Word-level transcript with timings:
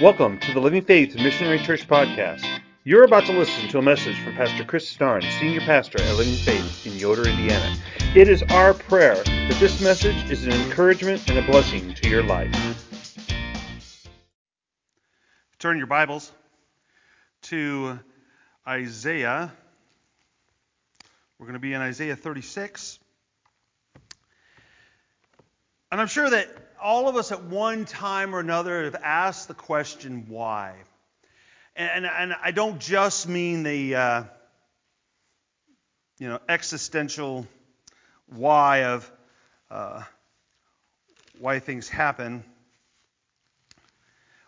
Welcome 0.00 0.38
to 0.38 0.54
the 0.54 0.60
Living 0.60 0.80
Faith 0.80 1.14
Missionary 1.14 1.58
Church 1.58 1.86
podcast. 1.86 2.42
You're 2.84 3.04
about 3.04 3.26
to 3.26 3.32
listen 3.32 3.68
to 3.68 3.80
a 3.80 3.82
message 3.82 4.18
from 4.24 4.34
Pastor 4.34 4.64
Chris 4.64 4.88
Starn, 4.88 5.20
Senior 5.38 5.60
Pastor 5.60 6.00
at 6.00 6.16
Living 6.16 6.36
Faith 6.36 6.86
in 6.86 6.96
Yoder, 6.96 7.28
Indiana. 7.28 7.76
It 8.16 8.26
is 8.26 8.42
our 8.44 8.72
prayer 8.72 9.16
that 9.16 9.56
this 9.60 9.82
message 9.82 10.30
is 10.30 10.46
an 10.46 10.52
encouragement 10.52 11.28
and 11.28 11.38
a 11.38 11.42
blessing 11.42 11.92
to 11.92 12.08
your 12.08 12.22
life. 12.22 12.50
Turn 15.58 15.76
your 15.76 15.86
Bibles 15.86 16.32
to 17.42 18.00
Isaiah. 18.66 19.52
We're 21.38 21.46
going 21.46 21.52
to 21.52 21.60
be 21.60 21.74
in 21.74 21.82
Isaiah 21.82 22.16
36. 22.16 22.98
And 25.92 26.00
I'm 26.00 26.06
sure 26.06 26.30
that 26.30 26.69
all 26.82 27.08
of 27.08 27.16
us 27.16 27.32
at 27.32 27.44
one 27.44 27.84
time 27.84 28.34
or 28.34 28.40
another 28.40 28.84
have 28.84 28.96
asked 28.96 29.48
the 29.48 29.54
question, 29.54 30.26
why? 30.28 30.74
And, 31.76 32.04
and 32.04 32.34
I 32.42 32.50
don't 32.50 32.80
just 32.80 33.28
mean 33.28 33.62
the, 33.62 33.94
uh, 33.94 34.22
you 36.18 36.28
know, 36.28 36.38
existential 36.48 37.46
why 38.26 38.84
of 38.84 39.10
uh, 39.70 40.02
why 41.38 41.58
things 41.58 41.88
happen. 41.88 42.44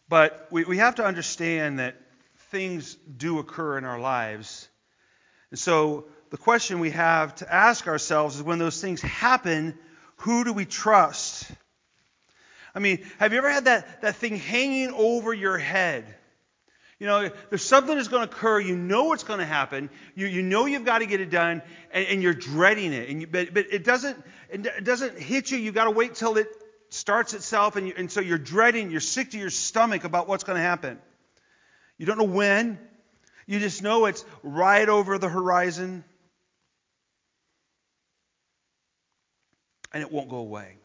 But 0.08 0.48
we, 0.50 0.64
we 0.64 0.78
have 0.78 0.96
to 0.96 1.04
understand 1.04 1.78
that 1.78 1.96
things 2.50 2.94
do 3.16 3.38
occur 3.38 3.78
in 3.78 3.84
our 3.84 3.98
lives. 3.98 4.68
And 5.50 5.58
so 5.58 6.04
the 6.30 6.36
question 6.36 6.80
we 6.80 6.90
have 6.90 7.34
to 7.36 7.52
ask 7.52 7.86
ourselves 7.86 8.36
is 8.36 8.42
when 8.42 8.58
those 8.58 8.80
things 8.80 9.00
happen, 9.00 9.78
who 10.16 10.44
do 10.44 10.52
we 10.52 10.66
trust? 10.66 11.50
I 12.74 12.78
mean, 12.78 13.04
have 13.18 13.32
you 13.32 13.38
ever 13.38 13.50
had 13.50 13.66
that, 13.66 14.02
that 14.02 14.16
thing 14.16 14.36
hanging 14.36 14.92
over 14.92 15.34
your 15.34 15.58
head? 15.58 16.04
You 16.98 17.06
know, 17.06 17.30
there's 17.48 17.64
something 17.64 17.96
that's 17.96 18.08
going 18.08 18.26
to 18.26 18.32
occur. 18.32 18.60
You 18.60 18.76
know 18.76 19.12
it's 19.12 19.24
going 19.24 19.40
to 19.40 19.44
happen. 19.44 19.90
You, 20.14 20.28
you 20.28 20.40
know 20.40 20.66
you've 20.66 20.84
got 20.84 21.00
to 21.00 21.06
get 21.06 21.20
it 21.20 21.30
done, 21.30 21.60
and, 21.90 22.06
and 22.06 22.22
you're 22.22 22.32
dreading 22.32 22.92
it. 22.92 23.08
And 23.08 23.20
you, 23.22 23.26
but, 23.26 23.52
but 23.52 23.66
it 23.72 23.84
doesn't 23.84 24.16
it 24.50 24.84
doesn't 24.84 25.18
hit 25.18 25.50
you. 25.50 25.58
You've 25.58 25.74
got 25.74 25.84
to 25.84 25.90
wait 25.90 26.14
till 26.14 26.36
it 26.36 26.46
starts 26.90 27.34
itself, 27.34 27.76
and, 27.76 27.88
you, 27.88 27.94
and 27.96 28.10
so 28.10 28.20
you're 28.20 28.38
dreading. 28.38 28.90
You're 28.90 29.00
sick 29.00 29.32
to 29.32 29.38
your 29.38 29.50
stomach 29.50 30.04
about 30.04 30.28
what's 30.28 30.44
going 30.44 30.56
to 30.56 30.62
happen. 30.62 30.98
You 31.98 32.06
don't 32.06 32.18
know 32.18 32.24
when. 32.24 32.78
You 33.46 33.58
just 33.58 33.82
know 33.82 34.06
it's 34.06 34.24
right 34.42 34.88
over 34.88 35.18
the 35.18 35.28
horizon, 35.28 36.04
and 39.92 40.02
it 40.02 40.12
won't 40.12 40.28
go 40.28 40.36
away. 40.36 40.76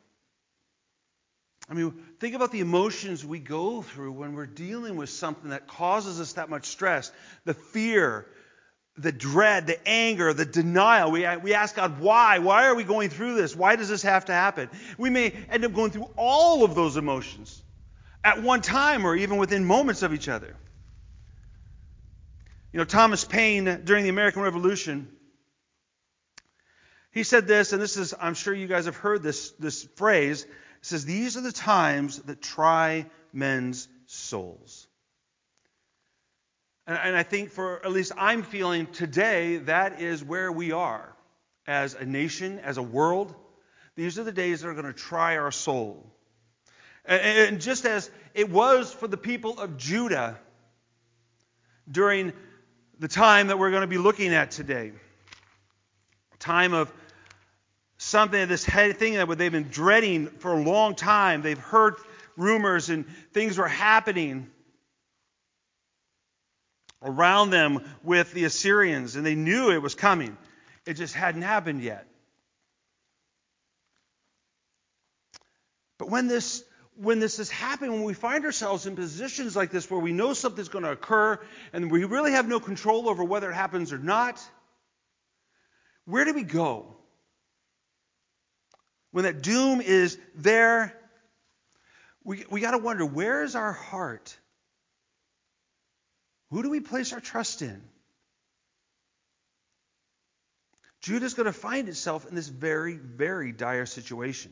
I 1.69 1.73
mean, 1.73 1.93
think 2.19 2.33
about 2.33 2.51
the 2.51 2.61
emotions 2.61 3.25
we 3.25 3.39
go 3.39 3.81
through 3.81 4.13
when 4.13 4.33
we're 4.33 4.45
dealing 4.45 4.95
with 4.95 5.09
something 5.09 5.49
that 5.49 5.67
causes 5.67 6.19
us 6.19 6.33
that 6.33 6.49
much 6.49 6.65
stress 6.65 7.11
the 7.43 7.53
fear, 7.53 8.25
the 8.97 9.11
dread, 9.11 9.67
the 9.67 9.87
anger, 9.87 10.33
the 10.33 10.45
denial. 10.45 11.11
We, 11.11 11.27
we 11.37 11.53
ask 11.53 11.75
God, 11.75 11.99
why? 11.99 12.39
Why 12.39 12.67
are 12.67 12.75
we 12.75 12.83
going 12.83 13.09
through 13.09 13.35
this? 13.35 13.55
Why 13.55 13.75
does 13.75 13.89
this 13.89 14.01
have 14.03 14.25
to 14.25 14.33
happen? 14.33 14.69
We 14.97 15.09
may 15.09 15.33
end 15.49 15.65
up 15.65 15.73
going 15.73 15.91
through 15.91 16.09
all 16.15 16.63
of 16.63 16.73
those 16.73 16.95
emotions 16.95 17.61
at 18.23 18.41
one 18.41 18.61
time 18.61 19.05
or 19.05 19.15
even 19.15 19.37
within 19.37 19.65
moments 19.65 20.03
of 20.03 20.13
each 20.13 20.29
other. 20.29 20.55
You 22.71 22.79
know, 22.79 22.85
Thomas 22.85 23.23
Paine, 23.23 23.81
during 23.83 24.03
the 24.03 24.09
American 24.09 24.41
Revolution, 24.41 25.09
he 27.11 27.23
said 27.23 27.47
this, 27.47 27.73
and 27.73 27.81
this 27.81 27.97
is, 27.97 28.13
I'm 28.19 28.35
sure 28.35 28.53
you 28.53 28.67
guys 28.67 28.85
have 28.85 28.95
heard 28.95 29.23
this, 29.23 29.51
this 29.51 29.83
phrase. 29.95 30.45
It 30.79 30.85
says, 30.85 31.05
These 31.05 31.37
are 31.37 31.41
the 31.41 31.51
times 31.51 32.19
that 32.23 32.41
try 32.41 33.05
men's 33.33 33.87
souls. 34.05 34.87
And, 36.85 36.97
and 36.97 37.15
I 37.15 37.23
think 37.23 37.51
for 37.51 37.85
at 37.85 37.91
least 37.91 38.13
I'm 38.17 38.43
feeling 38.43 38.87
today, 38.87 39.57
that 39.57 40.01
is 40.01 40.23
where 40.23 40.51
we 40.51 40.71
are 40.71 41.13
as 41.67 41.93
a 41.93 42.05
nation, 42.05 42.59
as 42.59 42.77
a 42.77 42.83
world. 42.83 43.35
These 43.95 44.17
are 44.19 44.23
the 44.23 44.31
days 44.31 44.61
that 44.61 44.69
are 44.69 44.73
going 44.73 44.85
to 44.85 44.93
try 44.93 45.37
our 45.37 45.51
soul. 45.51 46.05
And 47.05 47.61
just 47.61 47.85
as 47.85 48.09
it 48.33 48.49
was 48.49 48.93
for 48.93 49.07
the 49.07 49.17
people 49.17 49.59
of 49.59 49.77
Judah 49.77 50.37
during 51.89 52.33
the 52.99 53.07
time 53.07 53.47
that 53.47 53.57
we're 53.57 53.71
going 53.71 53.81
to 53.81 53.87
be 53.87 53.97
looking 53.97 54.33
at 54.33 54.51
today, 54.51 54.91
time 56.39 56.73
of 56.73 56.91
something, 57.97 58.47
this 58.47 58.65
thing 58.65 59.15
that 59.15 59.37
they've 59.37 59.51
been 59.51 59.69
dreading 59.69 60.27
for 60.27 60.53
a 60.53 60.61
long 60.61 60.95
time. 60.95 61.41
They've 61.41 61.57
heard 61.57 61.95
rumors 62.35 62.89
and 62.89 63.05
things 63.33 63.57
were 63.57 63.67
happening 63.67 64.49
around 67.01 67.49
them 67.49 67.79
with 68.03 68.31
the 68.33 68.45
Assyrians, 68.45 69.15
and 69.15 69.25
they 69.25 69.35
knew 69.35 69.71
it 69.71 69.81
was 69.81 69.95
coming. 69.95 70.37
It 70.85 70.93
just 70.93 71.13
hadn't 71.13 71.41
happened 71.43 71.81
yet. 71.81 72.07
But 75.97 76.09
when 76.09 76.27
this 76.27 76.63
when 76.99 77.19
this 77.19 77.37
has 77.37 77.49
happened, 77.51 77.93
when 77.93 78.03
we 78.03 78.15
find 78.15 78.43
ourselves 78.43 78.87
in 78.87 78.95
positions 78.95 79.55
like 79.55 79.69
this 79.69 79.89
where 79.89 79.99
we 79.99 80.11
know 80.11 80.33
something's 80.33 80.69
going 80.69 80.83
to 80.83 80.91
occur 80.91 81.39
and 81.71 81.91
we 81.91 82.05
really 82.05 82.31
have 82.31 82.47
no 82.47 82.59
control 82.59 83.07
over 83.07 83.23
whether 83.23 83.51
it 83.51 83.53
happens 83.53 83.93
or 83.93 83.99
not, 83.99 84.43
where 86.05 86.25
do 86.25 86.33
we 86.33 86.41
go? 86.41 86.96
When 89.11 89.23
that 89.23 89.41
doom 89.41 89.81
is 89.81 90.17
there, 90.35 90.93
we, 92.23 92.43
we 92.49 92.61
got 92.61 92.71
to 92.71 92.77
wonder 92.77 93.05
where 93.05 93.43
is 93.43 93.55
our 93.55 93.71
heart? 93.71 94.35
Who 96.51 96.63
do 96.63 96.69
we 96.69 96.79
place 96.79 97.13
our 97.13 97.19
trust 97.19 97.61
in? 97.61 97.81
Judah's 101.01 101.35
going 101.35 101.45
to 101.45 101.53
find 101.53 101.87
itself 101.87 102.27
in 102.27 102.35
this 102.35 102.47
very, 102.47 102.95
very 102.97 103.51
dire 103.51 103.85
situation. 103.85 104.51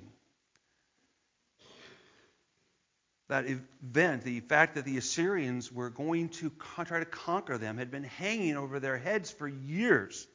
That 3.28 3.46
event, 3.48 4.24
the 4.24 4.40
fact 4.42 4.76
that 4.76 4.86
the 4.86 4.98
Assyrians 4.98 5.72
were 5.72 5.90
going 5.90 6.30
to 6.30 6.52
try 6.86 7.00
to 7.00 7.06
conquer 7.06 7.58
them, 7.58 7.78
had 7.78 7.90
been 7.90 8.04
hanging 8.04 8.56
over 8.56 8.80
their 8.80 8.98
heads 8.98 9.32
for 9.32 9.48
years 9.48 10.28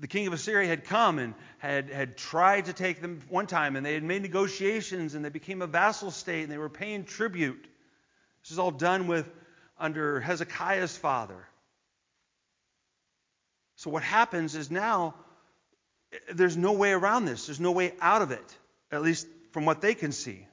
the 0.00 0.08
king 0.08 0.26
of 0.26 0.32
Assyria 0.32 0.66
had 0.66 0.84
come 0.84 1.18
and 1.18 1.34
had, 1.58 1.90
had 1.90 2.16
tried 2.16 2.64
to 2.66 2.72
take 2.72 3.02
them 3.02 3.20
one 3.28 3.46
time, 3.46 3.76
and 3.76 3.84
they 3.84 3.94
had 3.94 4.02
made 4.02 4.22
negotiations, 4.22 5.14
and 5.14 5.24
they 5.24 5.28
became 5.28 5.60
a 5.60 5.66
vassal 5.66 6.10
state, 6.10 6.42
and 6.42 6.50
they 6.50 6.58
were 6.58 6.70
paying 6.70 7.04
tribute. 7.04 7.62
This 8.42 8.52
is 8.52 8.58
all 8.58 8.70
done 8.70 9.06
with 9.06 9.30
under 9.78 10.20
Hezekiah's 10.20 10.96
father. 10.96 11.46
So 13.76 13.90
what 13.90 14.02
happens 14.02 14.54
is 14.56 14.70
now 14.70 15.14
there's 16.32 16.56
no 16.56 16.72
way 16.72 16.92
around 16.92 17.26
this. 17.26 17.46
There's 17.46 17.60
no 17.60 17.72
way 17.72 17.92
out 18.00 18.22
of 18.22 18.30
it, 18.30 18.58
at 18.90 19.02
least 19.02 19.26
from 19.52 19.64
what 19.64 19.80
they 19.80 19.94
can 19.94 20.12
see. 20.12 20.46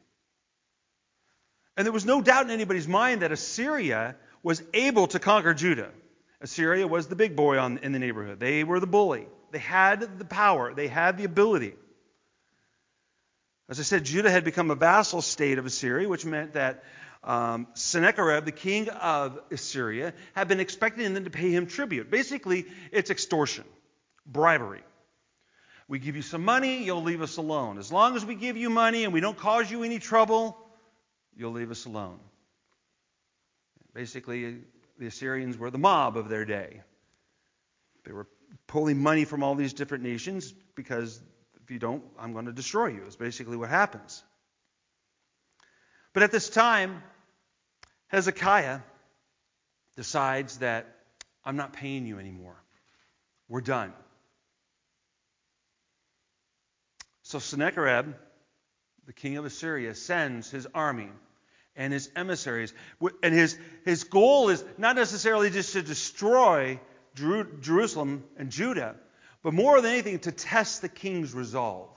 And 1.77 1.85
there 1.85 1.93
was 1.93 2.05
no 2.05 2.21
doubt 2.21 2.45
in 2.45 2.51
anybody's 2.51 2.87
mind 2.87 3.21
that 3.21 3.31
Assyria 3.31 4.15
was 4.43 4.61
able 4.73 5.07
to 5.07 5.19
conquer 5.19 5.53
Judah. 5.53 5.91
Assyria 6.41 6.87
was 6.87 7.07
the 7.07 7.15
big 7.15 7.35
boy 7.35 7.57
on, 7.57 7.79
in 7.79 7.91
the 7.91 7.99
neighborhood. 7.99 8.39
They 8.39 8.63
were 8.63 8.79
the 8.79 8.87
bully. 8.87 9.27
They 9.51 9.59
had 9.59 10.19
the 10.19 10.25
power, 10.25 10.73
they 10.73 10.87
had 10.87 11.17
the 11.17 11.23
ability. 11.23 11.73
As 13.69 13.79
I 13.79 13.83
said, 13.83 14.05
Judah 14.05 14.31
had 14.31 14.43
become 14.43 14.71
a 14.71 14.75
vassal 14.75 15.21
state 15.21 15.57
of 15.57 15.65
Assyria, 15.65 16.07
which 16.07 16.25
meant 16.25 16.53
that 16.53 16.83
um, 17.23 17.67
Sennacherib, 17.73 18.45
the 18.45 18.51
king 18.51 18.87
of 18.89 19.39
Assyria, 19.51 20.13
had 20.33 20.47
been 20.47 20.59
expecting 20.59 21.13
them 21.13 21.25
to 21.25 21.29
pay 21.29 21.51
him 21.51 21.67
tribute. 21.67 22.09
Basically, 22.09 22.65
it's 22.91 23.09
extortion, 23.09 23.65
bribery. 24.25 24.83
We 25.89 25.99
give 25.99 26.15
you 26.15 26.21
some 26.21 26.43
money, 26.43 26.83
you'll 26.83 27.03
leave 27.03 27.21
us 27.21 27.37
alone. 27.37 27.77
As 27.77 27.91
long 27.91 28.15
as 28.15 28.25
we 28.25 28.35
give 28.35 28.57
you 28.57 28.69
money 28.69 29.03
and 29.03 29.13
we 29.13 29.19
don't 29.19 29.37
cause 29.37 29.69
you 29.69 29.83
any 29.83 29.99
trouble, 29.99 30.57
you'll 31.35 31.53
leave 31.53 31.71
us 31.71 31.85
alone. 31.85 32.19
Basically, 33.93 34.59
the 34.97 35.07
Assyrians 35.07 35.57
were 35.57 35.69
the 35.69 35.77
mob 35.77 36.17
of 36.17 36.29
their 36.29 36.45
day. 36.45 36.81
They 38.05 38.11
were 38.11 38.27
pulling 38.67 39.01
money 39.01 39.25
from 39.25 39.43
all 39.43 39.55
these 39.55 39.73
different 39.73 40.03
nations 40.03 40.53
because 40.75 41.21
if 41.63 41.71
you 41.71 41.79
don't, 41.79 42.03
I'm 42.19 42.33
going 42.33 42.45
to 42.45 42.53
destroy 42.53 42.87
you, 42.87 43.03
is 43.05 43.15
basically 43.15 43.57
what 43.57 43.69
happens. 43.69 44.23
But 46.13 46.23
at 46.23 46.31
this 46.31 46.49
time, 46.49 47.03
Hezekiah 48.07 48.79
decides 49.95 50.59
that 50.59 50.87
I'm 51.43 51.57
not 51.57 51.73
paying 51.73 52.05
you 52.05 52.19
anymore. 52.19 52.55
We're 53.49 53.61
done. 53.61 53.93
So 57.23 57.39
Sennacherib, 57.39 58.13
the 59.05 59.13
king 59.13 59.37
of 59.37 59.45
Assyria, 59.45 59.93
sends 59.95 60.49
his 60.49 60.65
army 60.73 61.09
and 61.77 61.93
his 61.93 62.09
emissaries. 62.15 62.73
And 63.23 63.33
his, 63.33 63.57
his 63.85 64.03
goal 64.03 64.49
is 64.49 64.63
not 64.77 64.95
necessarily 64.95 65.49
just 65.49 65.73
to 65.73 65.81
destroy 65.81 66.79
Jerusalem 67.15 68.23
and 68.37 68.51
Judah, 68.51 68.95
but 69.43 69.53
more 69.53 69.79
than 69.79 69.91
anything 69.91 70.19
to 70.19 70.31
test 70.31 70.81
the 70.81 70.89
king's 70.89 71.33
resolve. 71.33 71.89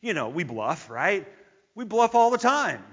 You 0.00 0.14
know, 0.14 0.28
we 0.28 0.44
bluff, 0.44 0.90
right? 0.90 1.26
We 1.74 1.84
bluff 1.84 2.14
all 2.14 2.30
the 2.30 2.38
time. 2.38 2.84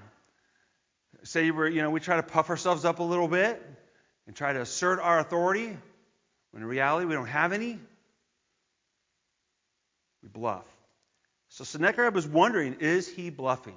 say 1.22 1.50
we're, 1.50 1.68
you 1.68 1.82
know, 1.82 1.90
we 1.90 2.00
try 2.00 2.16
to 2.16 2.22
puff 2.22 2.50
ourselves 2.50 2.84
up 2.84 2.98
a 2.98 3.04
little 3.04 3.28
bit 3.28 3.62
and 4.26 4.34
try 4.34 4.52
to 4.52 4.60
assert 4.60 4.98
our 4.98 5.20
authority 5.20 5.76
when 6.50 6.62
in 6.62 6.68
reality 6.68 7.06
we 7.06 7.14
don't 7.14 7.26
have 7.26 7.52
any. 7.52 7.78
We 10.22 10.28
bluff. 10.28 10.64
So 11.48 11.64
Sennacherib 11.64 12.14
was 12.14 12.26
wondering, 12.26 12.76
is 12.80 13.06
he 13.08 13.28
bluffing? 13.28 13.76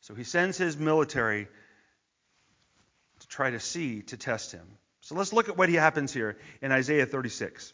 So 0.00 0.14
he 0.14 0.24
sends 0.24 0.56
his 0.56 0.76
military 0.76 1.48
try 3.32 3.50
to 3.50 3.60
see, 3.60 4.02
to 4.02 4.16
test 4.16 4.52
him. 4.52 4.66
So 5.00 5.14
let's 5.14 5.32
look 5.32 5.48
at 5.48 5.56
what 5.56 5.68
happens 5.70 6.12
here 6.12 6.36
in 6.60 6.70
Isaiah 6.70 7.06
36. 7.06 7.72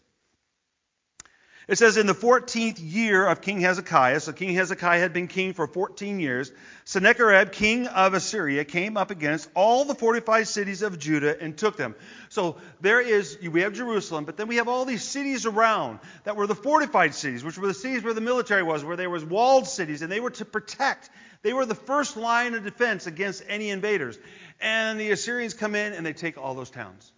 It 1.69 1.77
says, 1.77 1.99
In 1.99 2.07
the 2.07 2.15
14th 2.15 2.79
year 2.81 3.27
of 3.27 3.43
King 3.43 3.61
Hezekiah, 3.61 4.21
so 4.21 4.33
King 4.33 4.55
Hezekiah 4.55 5.01
had 5.01 5.13
been 5.13 5.27
king 5.27 5.53
for 5.53 5.67
14 5.67 6.19
years, 6.19 6.51
Sennacherib, 6.87 7.53
king 7.53 7.87
of 7.87 8.15
Assyria, 8.15 8.65
came 8.65 8.97
up 8.97 9.11
against 9.11 9.51
all 9.55 9.85
the 9.85 9.95
fortified 9.95 10.49
cities 10.49 10.81
of 10.81 10.99
Judah 10.99 11.39
and 11.39 11.59
took 11.59 11.77
them. 11.77 11.95
So 12.31 12.57
there 12.81 13.03
is, 13.03 13.37
we 13.43 13.61
have 13.61 13.75
Jerusalem, 13.75 14.25
but 14.25 14.39
then 14.39 14.49
we 14.49 14.57
have 14.57 14.69
all 14.69 14.87
these 14.87 15.03
cities 15.03 15.45
around 15.45 15.99
that 16.25 16.37
were 16.37 16.47
the 16.47 16.55
fortified 16.55 17.15
cities, 17.15 17.45
which 17.45 17.59
were 17.59 17.67
the 17.67 17.75
cities 17.75 18.03
where 18.03 18.15
the 18.15 18.23
military 18.23 18.63
was, 18.63 18.83
where 18.83 18.97
there 18.97 19.11
was 19.11 19.23
walled 19.23 19.67
cities, 19.67 20.01
and 20.01 20.11
they 20.11 20.21
were 20.21 20.31
to 20.31 20.47
protect. 20.47 21.11
They 21.43 21.53
were 21.53 21.67
the 21.67 21.75
first 21.75 22.17
line 22.17 22.55
of 22.55 22.65
defense 22.65 23.07
against 23.07 23.45
any 23.47 23.69
invaders. 23.69 24.19
And 24.61 24.99
the 24.99 25.11
Assyrians 25.11 25.55
come 25.55 25.75
in 25.75 25.93
and 25.93 26.05
they 26.05 26.13
take 26.13 26.37
all 26.39 26.55
those 26.55 26.71
towns. 26.71 27.13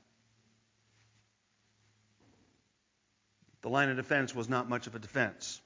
the 3.62 3.68
line 3.68 3.90
of 3.90 3.96
defense 3.96 4.34
was 4.34 4.48
not 4.48 4.68
much 4.68 4.86
of 4.86 4.94
a 4.94 4.98
defense. 4.98 5.60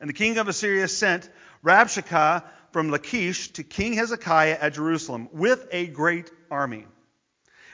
And 0.00 0.08
the 0.08 0.14
king 0.14 0.38
of 0.38 0.48
Assyria 0.48 0.88
sent 0.88 1.28
Rabshakeh 1.64 2.44
from 2.72 2.90
Lachish 2.90 3.48
to 3.52 3.62
King 3.62 3.94
Hezekiah 3.94 4.58
at 4.60 4.74
Jerusalem 4.74 5.28
with 5.32 5.66
a 5.72 5.88
great 5.88 6.30
army. 6.50 6.86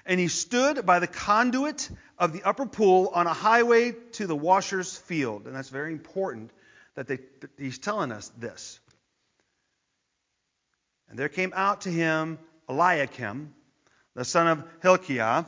And 0.07 0.19
he 0.19 0.29
stood 0.29 0.87
by 0.87 1.01
the 1.01 1.07
conduit 1.07 1.91
of 2.19 2.33
the 2.33 2.43
upper 2.43 2.67
pool 2.67 3.11
on 3.13 3.27
a 3.27 3.33
highway 3.33 3.93
to 4.13 4.27
the 4.27 4.37
washer's 4.37 4.97
field. 4.97 5.47
And 5.47 5.55
that's 5.55 5.69
very 5.69 5.93
important 5.93 6.51
that, 6.95 7.07
they, 7.07 7.19
that 7.41 7.51
he's 7.59 7.79
telling 7.79 8.13
us 8.13 8.31
this. 8.39 8.81
And 11.09 11.19
there 11.19 11.29
came 11.29 11.53
out 11.55 11.83
to 11.83 11.91
him 11.91 12.39
Eliakim, 12.69 13.55
the 14.15 14.25
son 14.25 14.47
of 14.49 14.65
Hilkiah, 14.83 15.45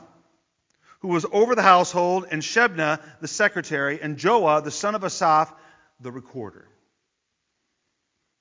who 0.99 1.09
was 1.09 1.25
over 1.31 1.55
the 1.55 1.61
household, 1.61 2.27
and 2.29 2.41
Shebna, 2.41 3.01
the 3.21 3.27
secretary, 3.27 4.01
and 4.01 4.17
Joah, 4.17 4.63
the 4.63 4.71
son 4.71 4.95
of 4.95 5.03
Asaph, 5.03 5.53
the 5.99 6.11
recorder. 6.11 6.67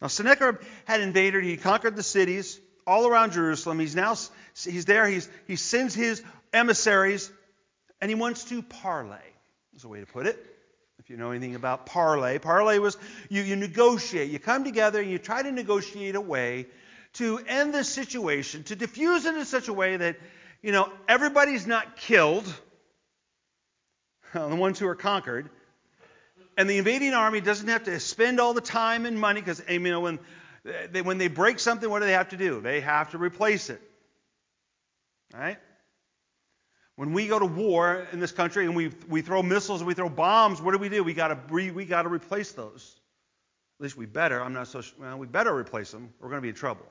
Now, 0.01 0.09
Sennacherib 0.09 0.61
had 0.85 1.01
invaded, 1.01 1.45
he 1.45 1.57
conquered 1.57 1.97
the 1.97 2.03
cities 2.03 2.61
all 2.87 3.07
around 3.07 3.33
Jerusalem. 3.33 3.79
He's 3.79 3.97
now 3.97 4.17
he's 4.65 4.85
there, 4.85 5.07
he's, 5.07 5.29
he 5.47 5.57
sends 5.57 5.95
his 5.95 6.23
emissaries, 6.53 7.31
and 8.01 8.09
he 8.09 8.15
wants 8.15 8.45
to 8.45 8.63
parley. 8.63 9.17
Is 9.75 9.85
a 9.85 9.89
way 9.89 10.01
to 10.01 10.07
put 10.07 10.27
it. 10.27 10.45
If 10.99 11.11
you 11.11 11.17
know 11.17 11.31
anything 11.31 11.55
about 11.55 11.87
parley, 11.87 12.39
parley 12.39 12.79
was 12.81 12.97
you, 13.29 13.43
you 13.43 13.55
negotiate. 13.55 14.31
You 14.31 14.39
come 14.41 14.65
together 14.65 15.01
and 15.01 15.11
you 15.11 15.19
try 15.19 15.43
to 15.43 15.53
negotiate 15.53 16.17
a 16.17 16.21
way 16.21 16.67
to 17.19 17.39
end 17.47 17.73
this 17.73 17.89
situation, 17.89 18.65
to 18.65 18.77
diffuse 18.77 19.25
it 19.25 19.37
in 19.37 19.45
such 19.45 19.69
a 19.69 19.73
way 19.73 19.97
that 19.97 20.17
you 20.63 20.73
know, 20.73 20.91
everybody's 21.07 21.67
not 21.67 21.97
killed, 21.97 22.53
the 24.35 24.57
ones 24.57 24.79
who 24.79 24.89
are 24.89 24.97
conquered. 24.97 25.49
And 26.57 26.69
the 26.69 26.79
invading 26.79 27.15
army 27.15 27.41
doesn't 27.41 27.69
have 27.69 27.85
to 27.85 28.01
spend 28.01 28.41
all 28.41 28.53
the 28.53 28.61
time 28.61 29.07
and 29.07 29.19
money 29.19 29.41
because, 29.41 29.63
you 29.69 29.79
know, 29.79 30.01
when 30.01 30.19
they, 30.91 31.03
when 31.03 31.19
they 31.19 31.29
break 31.29 31.61
something, 31.61 31.89
what 31.89 32.01
do 32.01 32.07
they 32.07 32.13
have 32.13 32.31
to 32.31 32.37
do? 32.37 32.61
They 32.61 32.81
have 32.81 33.13
to 33.13 33.19
replace 33.19 33.71
it. 33.71 33.81
Right? 35.33 35.59
When 36.97 37.13
we 37.13 37.29
go 37.29 37.39
to 37.39 37.47
war 37.47 38.09
in 38.13 38.19
this 38.19 38.33
country 38.33 38.65
and 38.65 38.75
we, 38.75 38.91
we 39.09 39.23
throw 39.23 39.41
missiles 39.41 39.81
and 39.81 39.87
we 39.87 39.95
throw 39.95 40.09
bombs, 40.09 40.61
what 40.61 40.73
do 40.73 40.79
we 40.79 40.89
do? 40.89 41.05
We 41.05 41.15
got 41.15 41.29
to 41.29 41.55
we 41.55 41.85
got 41.85 42.03
to 42.03 42.09
replace 42.09 42.51
those. 42.51 42.97
At 43.79 43.85
least 43.85 43.97
we 43.97 44.07
better. 44.07 44.43
I'm 44.43 44.53
not 44.53 44.67
so 44.67 44.83
well. 44.99 45.17
We 45.17 45.29
better 45.29 45.57
replace 45.57 45.93
them. 45.93 46.13
We're 46.19 46.31
going 46.31 46.39
to 46.39 46.43
be 46.43 46.49
in 46.49 46.57
trouble. 46.57 46.87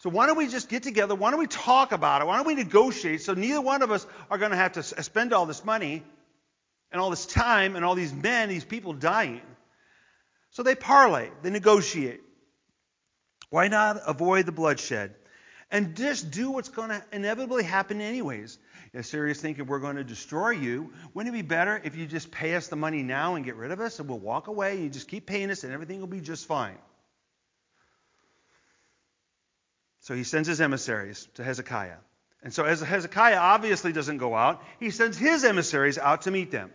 So 0.00 0.08
why 0.08 0.26
don't 0.26 0.38
we 0.38 0.48
just 0.48 0.70
get 0.70 0.82
together? 0.82 1.14
Why 1.14 1.30
don't 1.30 1.40
we 1.40 1.46
talk 1.46 1.92
about 1.92 2.22
it? 2.22 2.24
Why 2.24 2.36
don't 2.36 2.46
we 2.46 2.54
negotiate 2.54 3.20
so 3.20 3.34
neither 3.34 3.60
one 3.60 3.82
of 3.82 3.90
us 3.90 4.06
are 4.30 4.38
going 4.38 4.50
to 4.50 4.56
have 4.56 4.72
to 4.72 4.80
uh, 4.80 5.02
spend 5.02 5.34
all 5.34 5.44
this 5.44 5.62
money 5.62 6.02
and 6.90 7.00
all 7.00 7.10
this 7.10 7.26
time 7.26 7.76
and 7.76 7.84
all 7.84 7.94
these 7.94 8.12
men, 8.12 8.48
these 8.48 8.64
people 8.64 8.94
dying? 8.94 9.42
So 10.52 10.62
they 10.62 10.74
parley, 10.74 11.30
they 11.42 11.50
negotiate. 11.50 12.22
Why 13.50 13.68
not 13.68 14.00
avoid 14.06 14.46
the 14.46 14.52
bloodshed? 14.52 15.14
And 15.70 15.94
just 15.94 16.30
do 16.30 16.50
what's 16.50 16.70
going 16.70 16.88
to 16.88 17.04
inevitably 17.12 17.62
happen 17.62 18.00
anyways. 18.00 18.58
If 18.94 19.04
Syria's 19.04 19.40
thinking 19.40 19.66
we're 19.66 19.80
going 19.80 19.96
to 19.96 20.04
destroy 20.04 20.50
you, 20.50 20.92
wouldn't 21.12 21.34
it 21.34 21.38
be 21.38 21.46
better 21.46 21.78
if 21.84 21.94
you 21.94 22.06
just 22.06 22.30
pay 22.30 22.54
us 22.54 22.68
the 22.68 22.76
money 22.76 23.02
now 23.02 23.34
and 23.34 23.44
get 23.44 23.54
rid 23.54 23.70
of 23.70 23.80
us 23.80 24.00
and 24.00 24.08
we'll 24.08 24.18
walk 24.18 24.48
away 24.48 24.80
you 24.80 24.88
just 24.88 25.08
keep 25.08 25.26
paying 25.26 25.50
us 25.50 25.62
and 25.62 25.74
everything 25.74 26.00
will 26.00 26.06
be 26.06 26.22
just 26.22 26.46
fine? 26.46 26.78
So 30.10 30.16
he 30.16 30.24
sends 30.24 30.48
his 30.48 30.60
emissaries 30.60 31.28
to 31.34 31.44
Hezekiah. 31.44 31.98
And 32.42 32.52
so 32.52 32.64
as 32.64 32.80
Hezekiah 32.80 33.38
obviously 33.38 33.92
doesn't 33.92 34.18
go 34.18 34.34
out, 34.34 34.60
he 34.80 34.90
sends 34.90 35.16
his 35.16 35.44
emissaries 35.44 35.98
out 35.98 36.22
to 36.22 36.32
meet 36.32 36.50
them. 36.50 36.72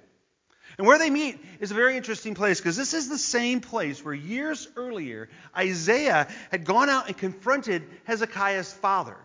And 0.77 0.87
where 0.87 0.97
they 0.97 1.09
meet 1.09 1.43
is 1.59 1.69
a 1.69 1.73
very 1.73 1.97
interesting 1.97 2.33
place 2.33 2.61
because 2.61 2.77
this 2.77 2.93
is 2.93 3.09
the 3.09 3.17
same 3.17 3.59
place 3.59 4.01
where 4.05 4.13
years 4.13 4.69
earlier 4.77 5.27
Isaiah 5.53 6.29
had 6.49 6.63
gone 6.63 6.89
out 6.89 7.07
and 7.07 7.17
confronted 7.17 7.83
Hezekiah's 8.05 8.71
father, 8.71 9.17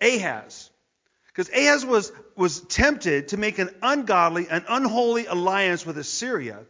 Ahaz. 0.00 0.70
Because 1.26 1.48
Ahaz 1.48 1.84
was, 1.84 2.12
was 2.36 2.60
tempted 2.60 3.26
to 3.28 3.36
make 3.36 3.58
an 3.58 3.70
ungodly, 3.82 4.46
an 4.48 4.66
unholy 4.68 5.26
alliance 5.26 5.84
with 5.84 5.98
Assyria 5.98 6.60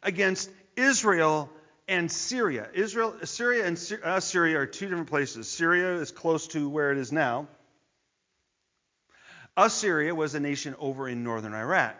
against 0.00 0.48
Israel 0.76 1.50
and 1.88 2.10
Syria. 2.10 2.68
Israel, 2.74 3.14
Syria 3.24 3.66
and 3.66 3.76
Assyria 4.04 4.58
uh, 4.58 4.62
are 4.62 4.66
two 4.66 4.86
different 4.86 5.08
places. 5.08 5.48
Syria 5.48 6.00
is 6.00 6.10
close 6.10 6.48
to 6.48 6.68
where 6.68 6.92
it 6.92 6.98
is 6.98 7.12
now. 7.12 7.46
Assyria 9.56 10.14
was 10.14 10.34
a 10.34 10.40
nation 10.40 10.74
over 10.78 11.08
in 11.08 11.22
northern 11.22 11.54
Iraq. 11.54 11.96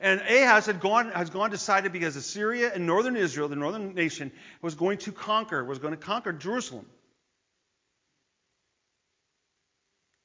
And 0.00 0.20
Ahaz 0.20 0.64
had 0.64 0.80
gone, 0.80 1.10
has 1.10 1.28
gone 1.28 1.50
decided 1.50 1.92
because 1.92 2.16
Assyria 2.16 2.72
and 2.74 2.86
northern 2.86 3.16
Israel, 3.16 3.48
the 3.48 3.56
northern 3.56 3.94
nation, 3.94 4.32
was 4.62 4.74
going 4.74 4.98
to 4.98 5.12
conquer, 5.12 5.62
was 5.62 5.78
going 5.78 5.92
to 5.92 6.00
conquer 6.00 6.32
Jerusalem. 6.32 6.86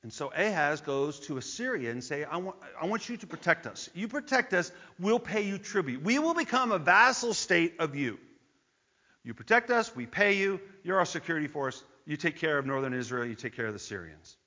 And 0.02 0.14
so 0.14 0.32
Ahaz 0.32 0.82
goes 0.82 1.20
to 1.22 1.38
Assyria 1.38 1.92
and 1.92 2.04
say, 2.04 2.24
I 2.24 2.38
want, 2.38 2.58
I 2.80 2.86
want 2.86 3.10
you 3.10 3.18
to 3.18 3.28
protect 3.28 3.68
us. 3.68 3.90
You 3.94 4.08
protect 4.08 4.54
us, 4.54 4.72
we'll 5.00 5.20
pay 5.20 5.42
you 5.42 5.58
tribute. 5.58 6.04
We 6.04 6.20
will 6.20 6.36
become 6.36 6.72
a 6.72 6.80
vassal 6.80 7.34
state 7.34 7.74
of 7.80 7.96
you. 7.96 8.20
You 9.26 9.34
protect 9.34 9.72
us, 9.72 9.94
we 9.96 10.06
pay 10.06 10.38
you, 10.38 10.62
you're 10.84 11.00
our 11.00 11.06
security 11.06 11.48
force, 11.48 11.84
you 12.06 12.16
take 12.16 12.38
care 12.38 12.60
of 12.60 12.68
northern 12.68 12.94
Israel, 12.94 13.26
you 13.26 13.34
take 13.34 13.56
care 13.56 13.66
of 13.66 13.74
the 13.74 13.80
Syrians. 13.80 14.38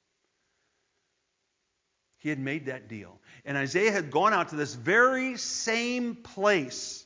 He 2.18 2.28
had 2.28 2.38
made 2.38 2.66
that 2.66 2.88
deal. 2.88 3.18
And 3.44 3.56
Isaiah 3.56 3.90
had 3.90 4.12
gone 4.12 4.32
out 4.32 4.50
to 4.50 4.56
this 4.56 4.74
very 4.74 5.36
same 5.36 6.14
place 6.14 7.04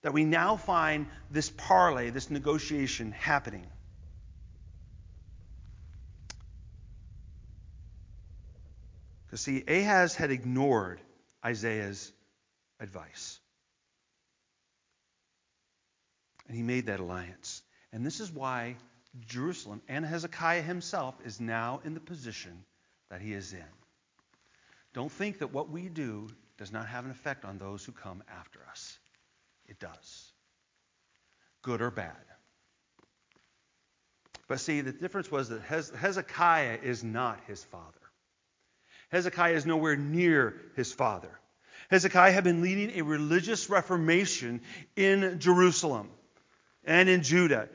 that 0.00 0.14
we 0.14 0.24
now 0.24 0.56
find 0.56 1.08
this 1.30 1.50
parley, 1.50 2.08
this 2.08 2.30
negotiation 2.30 3.12
happening. 3.12 3.66
Because, 9.26 9.42
see, 9.42 9.62
Ahaz 9.68 10.14
had 10.14 10.30
ignored 10.30 11.02
Isaiah's 11.44 12.10
advice. 12.80 13.41
And 16.52 16.58
he 16.58 16.62
made 16.62 16.84
that 16.88 17.00
alliance. 17.00 17.62
And 17.94 18.04
this 18.04 18.20
is 18.20 18.30
why 18.30 18.76
Jerusalem 19.26 19.80
and 19.88 20.04
Hezekiah 20.04 20.60
himself 20.60 21.14
is 21.24 21.40
now 21.40 21.80
in 21.82 21.94
the 21.94 22.00
position 22.00 22.66
that 23.08 23.22
he 23.22 23.32
is 23.32 23.54
in. 23.54 23.64
Don't 24.92 25.10
think 25.10 25.38
that 25.38 25.54
what 25.54 25.70
we 25.70 25.88
do 25.88 26.28
does 26.58 26.70
not 26.70 26.88
have 26.88 27.06
an 27.06 27.10
effect 27.10 27.46
on 27.46 27.56
those 27.56 27.86
who 27.86 27.92
come 27.92 28.22
after 28.28 28.60
us. 28.70 28.98
It 29.66 29.80
does, 29.80 30.30
good 31.62 31.80
or 31.80 31.90
bad. 31.90 32.12
But 34.46 34.60
see, 34.60 34.82
the 34.82 34.92
difference 34.92 35.30
was 35.30 35.48
that 35.48 35.62
Hezekiah 35.62 36.80
is 36.82 37.02
not 37.02 37.40
his 37.46 37.64
father. 37.64 37.98
Hezekiah 39.08 39.54
is 39.54 39.64
nowhere 39.64 39.96
near 39.96 40.54
his 40.76 40.92
father. 40.92 41.30
Hezekiah 41.88 42.32
had 42.32 42.44
been 42.44 42.60
leading 42.60 42.98
a 42.98 43.04
religious 43.04 43.70
reformation 43.70 44.60
in 44.96 45.38
Jerusalem 45.38 46.10
and 46.84 47.08
in 47.08 47.22
Judah. 47.22 47.68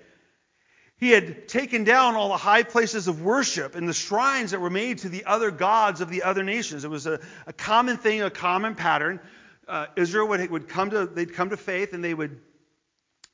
He 0.98 1.12
had 1.12 1.48
taken 1.48 1.84
down 1.84 2.16
all 2.16 2.30
the 2.30 2.38
high 2.38 2.64
places 2.64 3.08
of 3.08 3.22
worship 3.22 3.76
and 3.76 3.88
the 3.88 3.94
shrines 3.94 4.52
that 4.52 4.62
were 4.62 4.70
made 4.70 5.00
to 5.00 5.10
the 5.10 5.26
other 5.26 5.52
gods 5.52 6.02
of 6.02 6.10
the 6.10 6.24
other 6.24 6.44
nations. 6.44 6.84
It 6.84 6.90
was 6.90 7.06
a, 7.06 7.20
a 7.46 7.54
common 7.54 7.98
thing, 7.98 8.22
a 8.22 8.30
common 8.30 8.76
pattern. 8.76 9.20
Uh, 9.68 9.88
Israel 9.96 10.28
would, 10.30 10.50
would 10.50 10.68
come 10.68 10.90
to 10.90 11.06
they'd 11.06 11.34
come 11.34 11.50
to 11.52 11.58
faith 11.58 11.94
and 11.94 12.04
they 12.04 12.14
would 12.14 12.42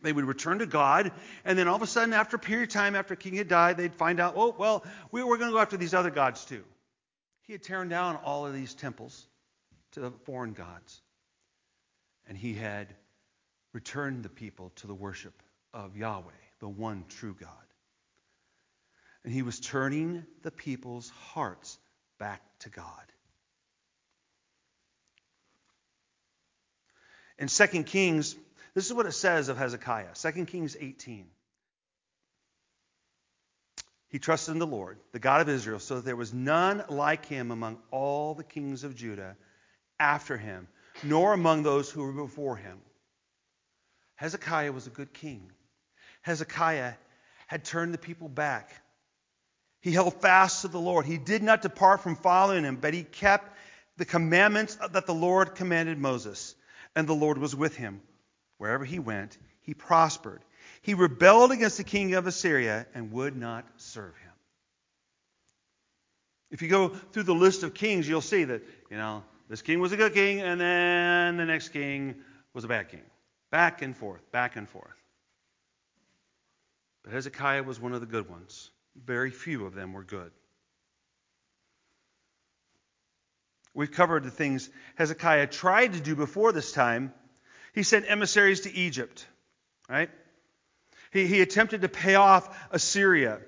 They 0.03 0.12
would 0.12 0.25
return 0.25 0.60
to 0.60 0.65
God, 0.65 1.13
and 1.46 1.58
then 1.58 1.70
all 1.70 1.77
of 1.77 1.82
a 1.82 1.88
sudden, 1.88 2.13
after 2.13 2.36
a 2.36 2.39
period 2.39 2.68
of 2.68 2.74
time, 2.74 2.94
after 2.94 3.15
king 3.15 3.38
had 3.38 3.48
died, 3.48 3.77
they'd 3.77 3.96
find 3.96 4.20
out, 4.20 4.34
oh, 4.36 4.53
well, 4.58 4.84
we 5.12 5.24
were 5.24 5.38
going 5.38 5.50
to 5.50 5.56
go 5.56 5.62
after 5.62 5.77
these 5.77 5.94
other 5.94 6.12
gods 6.12 6.44
too. 6.44 6.65
He 7.44 7.53
had 7.53 7.63
torn 7.63 7.88
down 7.88 8.18
all 8.18 8.46
of 8.46 8.53
these 8.53 8.74
temples 8.75 9.27
to 9.92 10.01
the 10.01 10.12
foreign 10.25 10.51
gods, 10.51 11.01
and 12.27 12.38
he 12.38 12.53
had 12.53 12.94
returned 13.72 14.24
the 14.24 14.30
people 14.30 14.74
to 14.82 14.88
the 14.88 14.94
worship 14.94 15.34
of 15.74 15.98
Yahweh, 15.98 16.32
the 16.60 16.70
one 16.70 17.06
true 17.10 17.36
God. 17.39 17.50
And 19.24 19.34
he 19.34 19.42
was 19.42 19.60
turning 19.60 20.25
the 20.42 20.51
people's 20.51 21.10
hearts 21.32 21.77
back 22.20 22.42
to 22.60 22.70
God. 22.70 22.86
In 27.39 27.48
2 27.48 27.84
Kings 27.84 28.36
this 28.74 28.88
is 28.88 28.94
what 28.94 29.06
it 29.06 29.12
says 29.12 29.50
of 29.50 29.58
Hezekiah 29.58 30.15
2 30.15 30.46
Kings 30.46 30.75
18. 30.80 31.27
He 34.10 34.20
trusted 34.20 34.53
in 34.53 34.60
the 34.60 34.68
Lord, 34.68 35.00
the 35.12 35.20
God 35.20 35.42
of 35.42 35.50
Israel, 35.50 35.80
so 35.80 35.96
that 35.96 36.06
there 36.06 36.15
was 36.15 36.34
none 36.34 36.84
like 36.88 37.25
him 37.25 37.50
among 37.50 37.80
all 37.89 38.36
the 38.36 38.44
kings 38.44 38.84
of 38.84 38.96
Judah 38.96 39.36
after 40.00 40.38
him, 40.38 40.68
nor 41.01 41.34
among 41.34 41.63
those 41.63 41.89
who 41.89 42.03
were 42.03 42.12
before 42.12 42.56
him. 42.56 42.80
Hezekiah 44.15 44.72
was 44.72 44.86
a 44.86 44.92
good 44.92 45.13
king. 45.13 45.51
Hezekiah 46.24 46.94
had 47.48 47.63
turned 47.63 47.94
the 47.94 48.00
people 48.00 48.27
back. 48.27 48.72
He 49.82 49.92
held 49.92 50.20
fast 50.22 50.62
to 50.62 50.68
the 50.68 50.80
Lord. 50.80 51.06
He 51.06 51.18
did 51.18 51.44
not 51.44 51.62
depart 51.62 52.01
from 52.01 52.15
following 52.15 52.63
him, 52.63 52.77
but 52.77 52.94
he 52.94 53.03
kept 53.03 53.56
the 53.98 54.06
commandments 54.06 54.75
that 54.75 55.06
the 55.06 55.13
Lord 55.13 55.56
commanded 55.56 55.98
Moses, 55.98 56.56
and 56.96 57.08
the 57.08 57.13
Lord 57.13 57.38
was 57.38 57.56
with 57.56 57.75
him 57.75 58.01
Wherever 58.63 58.86
he 58.86 58.98
went, 58.98 59.38
he 59.63 59.74
prospered. 59.74 60.42
He 60.82 60.94
rebelled 60.94 61.51
against 61.51 61.75
the 61.75 61.84
king 61.84 62.13
of 62.13 62.27
Assyria 62.27 62.88
and 62.94 63.12
would 63.12 63.36
not 63.36 63.65
serve 63.75 64.15
him. 64.15 64.32
If 66.50 66.62
you 66.62 66.70
go 66.70 66.88
through 66.88 67.24
the 67.24 67.36
list 67.36 67.63
of 67.63 67.74
kings, 67.74 68.08
you'll 68.08 68.22
see 68.22 68.46
that, 68.46 68.62
you 68.89 68.96
know, 68.96 69.25
this 69.50 69.62
king 69.62 69.82
was 69.82 69.92
a 69.92 69.98
good 69.98 70.13
king, 70.13 70.39
and 70.39 70.62
then 70.62 71.36
the 71.36 71.44
next 71.44 71.70
king 71.70 72.15
was 72.53 72.63
a 72.63 72.70
bad 72.70 72.88
king. 72.88 73.03
Back 73.51 73.82
and 73.82 73.98
forth, 73.98 74.32
back 74.32 74.56
and 74.56 74.70
forth. 74.70 75.02
But 77.03 77.13
Hezekiah 77.13 77.63
was 77.63 77.79
one 77.79 77.93
of 77.93 78.00
the 78.00 78.07
good 78.07 78.29
ones. 78.29 78.72
Very 78.95 79.31
few 79.31 79.65
of 79.65 79.74
them 79.74 79.93
were 79.93 80.03
good. 80.03 80.31
We've 83.74 83.91
covered 83.91 84.24
the 84.24 84.31
things 84.31 84.69
Hezekiah 84.95 85.48
tried 85.48 85.93
to 85.93 86.00
do 86.00 86.15
before 86.15 86.51
this 86.51 86.72
time 86.72 87.13
he 87.74 87.83
sent 87.83 88.10
emissaries 88.10 88.62
to 88.62 88.74
Egypt, 88.74 89.25
right? 89.89 90.10
He, 91.12 91.25
he 91.25 91.41
attempted 91.41 91.81
to 91.81 91.89
pay 91.89 92.15
off 92.15 92.55
Assyria, 92.72 93.39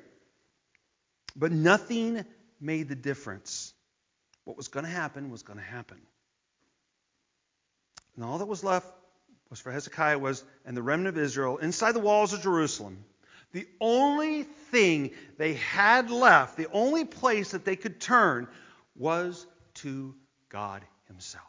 but 1.35 1.51
nothing 1.51 2.25
made 2.59 2.89
the 2.89 2.95
difference. 2.95 3.73
What 4.43 4.57
was 4.57 4.67
going 4.67 4.85
to 4.85 4.91
happen 4.91 5.29
was 5.29 5.43
going 5.43 5.59
to 5.59 5.65
happen. 5.65 5.97
And 8.15 8.25
all 8.25 8.39
that 8.39 8.47
was 8.47 8.63
left 8.63 8.87
was 9.49 9.59
for 9.59 9.71
Hezekiah 9.71 10.17
was 10.17 10.43
and 10.65 10.75
the 10.75 10.81
remnant 10.81 11.17
of 11.17 11.23
Israel 11.23 11.57
inside 11.57 11.91
the 11.91 11.99
walls 11.99 12.33
of 12.33 12.41
Jerusalem. 12.41 13.03
The 13.55 13.69
only 13.79 14.43
thing 14.43 15.11
they 15.37 15.53
had 15.53 16.11
left, 16.11 16.57
the 16.57 16.67
only 16.73 17.05
place 17.05 17.51
that 17.51 17.63
they 17.63 17.77
could 17.77 18.01
turn 18.01 18.49
was 18.97 19.47
to 19.75 20.13
God 20.49 20.83
himself. 21.07 21.47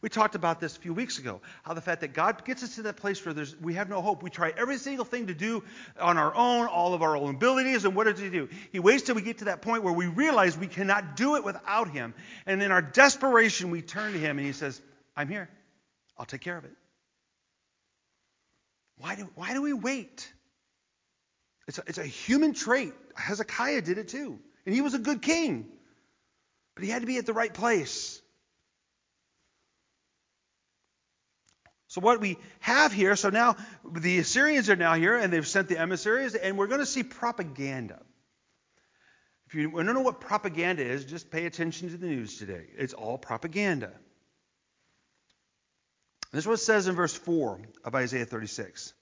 We 0.00 0.10
talked 0.10 0.36
about 0.36 0.60
this 0.60 0.76
a 0.76 0.80
few 0.80 0.94
weeks 0.94 1.18
ago, 1.18 1.40
how 1.64 1.74
the 1.74 1.80
fact 1.80 2.02
that 2.02 2.14
God 2.14 2.44
gets 2.44 2.62
us 2.62 2.76
to 2.76 2.82
that 2.82 2.98
place 2.98 3.26
where 3.26 3.34
we 3.60 3.74
have 3.74 3.88
no 3.88 4.00
hope. 4.00 4.22
We 4.22 4.30
try 4.30 4.54
every 4.56 4.78
single 4.78 5.04
thing 5.04 5.26
to 5.26 5.34
do 5.34 5.64
on 6.00 6.18
our 6.18 6.32
own, 6.32 6.68
all 6.68 6.94
of 6.94 7.02
our 7.02 7.16
own 7.16 7.34
abilities, 7.34 7.84
and 7.84 7.96
what 7.96 8.04
does 8.04 8.20
He 8.20 8.30
do? 8.30 8.48
He 8.70 8.78
waits 8.78 9.02
till 9.02 9.16
we 9.16 9.22
get 9.22 9.38
to 9.38 9.46
that 9.46 9.60
point 9.60 9.82
where 9.82 9.92
we 9.92 10.06
realize 10.06 10.56
we 10.56 10.68
cannot 10.68 11.16
do 11.16 11.34
it 11.34 11.42
without 11.42 11.90
Him. 11.90 12.14
And 12.46 12.62
in 12.62 12.70
our 12.70 12.82
desperation, 12.82 13.72
we 13.72 13.82
turn 13.82 14.12
to 14.12 14.20
Him 14.20 14.38
and 14.38 14.46
He 14.46 14.52
says, 14.52 14.80
I'm 15.16 15.26
here. 15.26 15.50
I'll 16.16 16.26
take 16.26 16.42
care 16.42 16.56
of 16.56 16.64
it. 16.64 16.76
Why 18.98 19.16
do, 19.16 19.28
why 19.34 19.52
do 19.52 19.62
we 19.62 19.72
wait? 19.72 20.32
It's 21.68 21.78
a, 21.78 21.82
it's 21.86 21.98
a 21.98 22.04
human 22.04 22.54
trait. 22.54 22.94
Hezekiah 23.14 23.82
did 23.82 23.98
it 23.98 24.08
too. 24.08 24.38
And 24.64 24.74
he 24.74 24.80
was 24.80 24.94
a 24.94 24.98
good 24.98 25.22
king. 25.22 25.66
But 26.74 26.82
he 26.84 26.90
had 26.90 27.02
to 27.02 27.06
be 27.06 27.18
at 27.18 27.26
the 27.26 27.34
right 27.34 27.52
place. 27.52 28.20
So 31.88 32.00
what 32.00 32.20
we 32.20 32.38
have 32.60 32.92
here, 32.92 33.16
so 33.16 33.30
now 33.30 33.56
the 33.84 34.18
Assyrians 34.18 34.68
are 34.70 34.76
now 34.76 34.94
here 34.94 35.16
and 35.16 35.32
they've 35.32 35.46
sent 35.46 35.68
the 35.68 35.78
emissaries, 35.78 36.34
and 36.34 36.58
we're 36.58 36.66
going 36.66 36.80
to 36.80 36.86
see 36.86 37.02
propaganda. 37.02 38.00
If 39.46 39.54
you 39.54 39.70
don't 39.70 39.86
know 39.86 40.00
what 40.00 40.20
propaganda 40.20 40.84
is, 40.84 41.06
just 41.06 41.30
pay 41.30 41.46
attention 41.46 41.90
to 41.90 41.96
the 41.96 42.06
news 42.06 42.38
today. 42.38 42.66
It's 42.76 42.92
all 42.92 43.16
propaganda. 43.16 43.90
This 46.32 46.40
is 46.40 46.46
what 46.46 46.54
it 46.54 46.62
says 46.62 46.88
in 46.88 46.94
verse 46.94 47.14
4 47.14 47.60
of 47.84 47.94
Isaiah 47.94 48.26
36. 48.26 48.92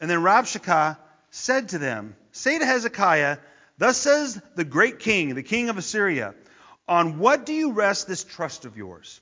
And 0.00 0.10
then 0.10 0.20
Rabshakeh 0.20 0.96
said 1.30 1.70
to 1.70 1.78
them, 1.78 2.16
Say 2.32 2.58
to 2.58 2.66
Hezekiah, 2.66 3.38
Thus 3.78 3.96
says 3.96 4.40
the 4.54 4.64
great 4.64 4.98
king, 4.98 5.34
the 5.34 5.42
king 5.42 5.68
of 5.68 5.78
Assyria, 5.78 6.34
On 6.86 7.18
what 7.18 7.46
do 7.46 7.52
you 7.52 7.72
rest 7.72 8.06
this 8.06 8.24
trust 8.24 8.64
of 8.64 8.76
yours? 8.76 9.20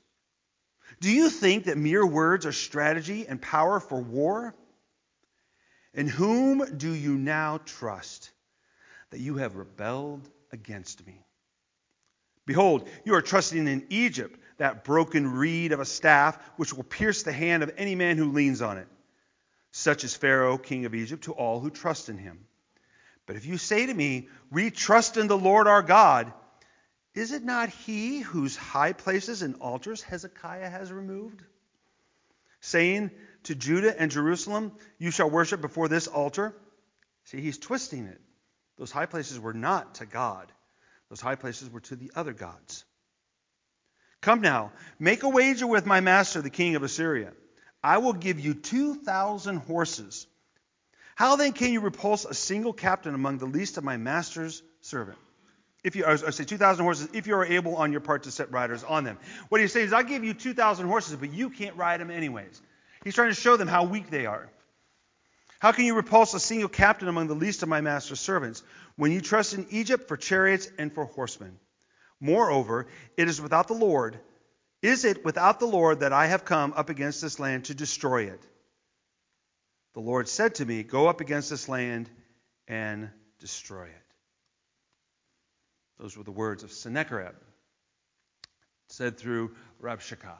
Do 1.00 1.10
you 1.10 1.28
think 1.28 1.64
that 1.64 1.76
mere 1.76 2.06
words 2.06 2.46
are 2.46 2.52
strategy 2.52 3.26
and 3.26 3.40
power 3.40 3.80
for 3.80 4.00
war? 4.00 4.54
In 5.92 6.08
whom 6.08 6.76
do 6.76 6.92
you 6.92 7.16
now 7.16 7.58
trust 7.64 8.30
that 9.10 9.20
you 9.20 9.36
have 9.36 9.56
rebelled 9.56 10.28
against 10.52 11.06
me? 11.06 11.24
Behold, 12.46 12.88
you 13.04 13.14
are 13.14 13.22
trusting 13.22 13.66
in 13.66 13.86
Egypt, 13.90 14.38
that 14.58 14.84
broken 14.84 15.32
reed 15.32 15.72
of 15.72 15.80
a 15.80 15.84
staff 15.84 16.38
which 16.56 16.72
will 16.72 16.84
pierce 16.84 17.22
the 17.22 17.32
hand 17.32 17.62
of 17.62 17.72
any 17.76 17.94
man 17.94 18.16
who 18.16 18.32
leans 18.32 18.62
on 18.62 18.78
it. 18.78 18.88
Such 19.78 20.04
as 20.04 20.14
Pharaoh, 20.14 20.56
king 20.56 20.86
of 20.86 20.94
Egypt, 20.94 21.24
to 21.24 21.32
all 21.32 21.60
who 21.60 21.68
trust 21.68 22.08
in 22.08 22.16
him. 22.16 22.46
But 23.26 23.36
if 23.36 23.44
you 23.44 23.58
say 23.58 23.84
to 23.84 23.92
me, 23.92 24.30
We 24.50 24.70
trust 24.70 25.18
in 25.18 25.26
the 25.26 25.36
Lord 25.36 25.68
our 25.68 25.82
God, 25.82 26.32
is 27.14 27.30
it 27.30 27.44
not 27.44 27.68
he 27.68 28.20
whose 28.20 28.56
high 28.56 28.94
places 28.94 29.42
and 29.42 29.56
altars 29.56 30.00
Hezekiah 30.00 30.70
has 30.70 30.90
removed? 30.90 31.42
Saying 32.60 33.10
to 33.42 33.54
Judah 33.54 33.94
and 34.00 34.10
Jerusalem, 34.10 34.72
You 34.96 35.10
shall 35.10 35.28
worship 35.28 35.60
before 35.60 35.88
this 35.88 36.06
altar. 36.06 36.56
See, 37.24 37.42
he's 37.42 37.58
twisting 37.58 38.06
it. 38.06 38.20
Those 38.78 38.90
high 38.90 39.04
places 39.04 39.38
were 39.38 39.52
not 39.52 39.96
to 39.96 40.06
God, 40.06 40.50
those 41.10 41.20
high 41.20 41.36
places 41.36 41.68
were 41.68 41.80
to 41.80 41.96
the 41.96 42.12
other 42.16 42.32
gods. 42.32 42.86
Come 44.22 44.40
now, 44.40 44.72
make 44.98 45.22
a 45.22 45.28
wager 45.28 45.66
with 45.66 45.84
my 45.84 46.00
master, 46.00 46.40
the 46.40 46.48
king 46.48 46.76
of 46.76 46.82
Assyria. 46.82 47.34
I 47.86 47.98
will 47.98 48.12
give 48.12 48.40
you 48.40 48.54
2,000 48.54 49.58
horses. 49.58 50.26
How 51.14 51.36
then 51.36 51.52
can 51.52 51.72
you 51.72 51.80
repulse 51.80 52.24
a 52.24 52.34
single 52.34 52.72
captain 52.72 53.14
among 53.14 53.38
the 53.38 53.46
least 53.46 53.78
of 53.78 53.84
my 53.84 53.96
master's 53.96 54.62
servant? 54.80 55.18
if 55.86 55.94
you, 55.94 56.04
I 56.04 56.16
say 56.16 56.42
2,000 56.42 56.84
horses, 56.84 57.08
if 57.12 57.28
you 57.28 57.36
are 57.36 57.44
able 57.44 57.76
on 57.76 57.92
your 57.92 58.00
part 58.00 58.24
to 58.24 58.32
set 58.32 58.50
riders 58.50 58.82
on 58.82 59.04
them. 59.04 59.18
What 59.50 59.60
he's 59.60 59.72
saying 59.72 59.86
is, 59.86 59.92
I 59.92 60.02
give 60.02 60.24
you 60.24 60.34
2,000 60.34 60.84
horses, 60.88 61.14
but 61.14 61.32
you 61.32 61.48
can't 61.48 61.76
ride 61.76 62.00
them 62.00 62.10
anyways. 62.10 62.60
He's 63.04 63.14
trying 63.14 63.28
to 63.28 63.40
show 63.40 63.56
them 63.56 63.68
how 63.68 63.84
weak 63.84 64.10
they 64.10 64.26
are. 64.26 64.50
How 65.60 65.70
can 65.70 65.84
you 65.84 65.94
repulse 65.94 66.34
a 66.34 66.40
single 66.40 66.68
captain 66.68 67.06
among 67.06 67.28
the 67.28 67.34
least 67.34 67.62
of 67.62 67.68
my 67.68 67.82
master's 67.82 68.18
servants 68.18 68.64
when 68.96 69.12
you 69.12 69.20
trust 69.20 69.54
in 69.54 69.64
Egypt 69.70 70.08
for 70.08 70.16
chariots 70.16 70.68
and 70.76 70.92
for 70.92 71.04
horsemen? 71.04 71.56
Moreover, 72.18 72.88
it 73.16 73.28
is 73.28 73.40
without 73.40 73.68
the 73.68 73.74
Lord. 73.74 74.18
Is 74.82 75.04
it 75.04 75.24
without 75.24 75.58
the 75.58 75.66
Lord 75.66 76.00
that 76.00 76.12
I 76.12 76.26
have 76.26 76.44
come 76.44 76.72
up 76.76 76.90
against 76.90 77.22
this 77.22 77.40
land 77.40 77.66
to 77.66 77.74
destroy 77.74 78.24
it? 78.24 78.42
The 79.94 80.00
Lord 80.00 80.28
said 80.28 80.56
to 80.56 80.64
me, 80.64 80.82
Go 80.82 81.08
up 81.08 81.20
against 81.20 81.50
this 81.50 81.68
land 81.68 82.10
and 82.68 83.10
destroy 83.38 83.84
it. 83.84 84.06
Those 85.98 86.16
were 86.16 86.24
the 86.24 86.30
words 86.30 86.62
of 86.62 86.72
Sennacherib, 86.72 87.34
said 88.88 89.16
through 89.16 89.56
Rabshakeh. 89.80 90.36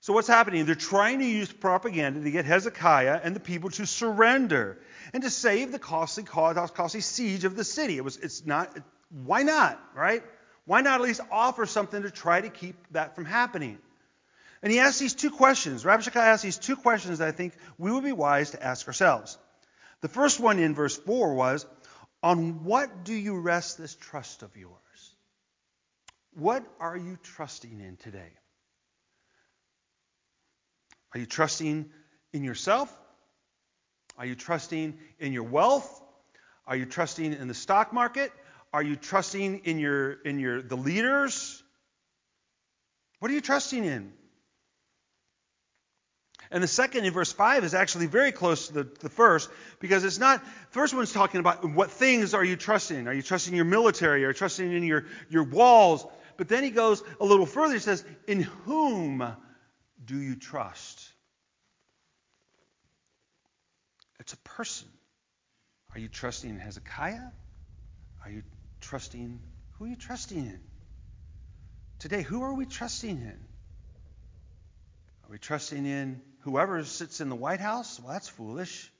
So 0.00 0.14
what's 0.14 0.28
happening? 0.28 0.64
They're 0.64 0.74
trying 0.74 1.18
to 1.18 1.26
use 1.26 1.52
propaganda 1.52 2.22
to 2.22 2.30
get 2.30 2.46
Hezekiah 2.46 3.20
and 3.22 3.36
the 3.36 3.40
people 3.40 3.68
to 3.68 3.84
surrender 3.84 4.78
and 5.12 5.22
to 5.22 5.28
save 5.28 5.70
the 5.70 5.78
costly, 5.78 6.22
costly 6.22 7.02
siege 7.02 7.44
of 7.44 7.56
the 7.56 7.64
city. 7.64 7.98
It 7.98 8.04
was, 8.04 8.16
it's 8.16 8.46
not, 8.46 8.74
why 9.10 9.42
not, 9.42 9.78
right? 9.94 10.22
Why 10.68 10.82
not 10.82 10.96
at 10.96 11.06
least 11.06 11.22
offer 11.32 11.64
something 11.64 12.02
to 12.02 12.10
try 12.10 12.42
to 12.42 12.50
keep 12.50 12.76
that 12.90 13.14
from 13.14 13.24
happening? 13.24 13.78
And 14.62 14.70
he 14.70 14.80
asks 14.80 14.98
these 14.98 15.14
two 15.14 15.30
questions. 15.30 15.82
Rabbi 15.82 16.02
asks 16.14 16.42
these 16.42 16.58
two 16.58 16.76
questions 16.76 17.20
that 17.20 17.28
I 17.28 17.32
think 17.32 17.54
we 17.78 17.90
would 17.90 18.04
be 18.04 18.12
wise 18.12 18.50
to 18.50 18.62
ask 18.62 18.86
ourselves. 18.86 19.38
The 20.02 20.08
first 20.08 20.40
one 20.40 20.58
in 20.58 20.74
verse 20.74 20.94
4 20.94 21.32
was, 21.32 21.64
on 22.22 22.64
what 22.64 23.02
do 23.02 23.14
you 23.14 23.40
rest 23.40 23.78
this 23.78 23.94
trust 23.94 24.42
of 24.42 24.54
yours? 24.58 24.74
What 26.34 26.62
are 26.78 26.98
you 26.98 27.18
trusting 27.22 27.80
in 27.80 27.96
today? 27.96 28.32
Are 31.14 31.20
you 31.20 31.24
trusting 31.24 31.88
in 32.34 32.44
yourself? 32.44 32.94
Are 34.18 34.26
you 34.26 34.34
trusting 34.34 34.98
in 35.18 35.32
your 35.32 35.44
wealth? 35.44 36.02
Are 36.66 36.76
you 36.76 36.84
trusting 36.84 37.32
in 37.32 37.48
the 37.48 37.54
stock 37.54 37.94
market? 37.94 38.30
Are 38.72 38.82
you 38.82 38.96
trusting 38.96 39.60
in 39.64 39.78
your 39.78 40.12
in 40.12 40.38
your 40.38 40.62
the 40.62 40.76
leaders? 40.76 41.62
What 43.18 43.30
are 43.30 43.34
you 43.34 43.40
trusting 43.40 43.84
in? 43.84 44.12
And 46.50 46.62
the 46.62 46.68
second 46.68 47.04
in 47.04 47.12
verse 47.12 47.30
5 47.30 47.64
is 47.64 47.74
actually 47.74 48.06
very 48.06 48.32
close 48.32 48.68
to 48.68 48.72
the, 48.72 48.88
the 49.00 49.10
first 49.10 49.50
because 49.80 50.04
it's 50.04 50.18
not, 50.18 50.42
the 50.42 50.50
first 50.70 50.94
one's 50.94 51.12
talking 51.12 51.40
about 51.40 51.62
what 51.64 51.90
things 51.90 52.32
are 52.32 52.44
you 52.44 52.56
trusting? 52.56 53.06
Are 53.06 53.12
you 53.12 53.20
trusting 53.20 53.54
your 53.54 53.66
military? 53.66 54.24
Are 54.24 54.28
you 54.28 54.34
trusting 54.34 54.72
in 54.72 54.82
your, 54.82 55.04
your 55.28 55.44
walls? 55.44 56.06
But 56.38 56.48
then 56.48 56.64
he 56.64 56.70
goes 56.70 57.02
a 57.20 57.24
little 57.24 57.44
further. 57.44 57.74
He 57.74 57.80
says, 57.80 58.02
In 58.26 58.40
whom 58.40 59.30
do 60.02 60.16
you 60.16 60.36
trust? 60.36 61.06
It's 64.20 64.32
a 64.32 64.38
person. 64.38 64.88
Are 65.94 65.98
you 65.98 66.08
trusting 66.08 66.48
in 66.48 66.58
Hezekiah? 66.58 67.30
Are 68.24 68.30
you 68.30 68.42
trusting? 68.80 69.40
Who 69.72 69.84
are 69.84 69.88
you 69.88 69.96
trusting 69.96 70.38
in? 70.38 70.60
Today, 71.98 72.22
who 72.22 72.42
are 72.42 72.54
we 72.54 72.66
trusting 72.66 73.16
in? 73.16 73.38
Are 75.24 75.30
we 75.30 75.38
trusting 75.38 75.84
in 75.84 76.22
whoever 76.40 76.82
sits 76.84 77.20
in 77.20 77.28
the 77.28 77.36
White 77.36 77.60
House? 77.60 78.00
Well, 78.00 78.12
that's 78.12 78.28
foolish. 78.28 78.90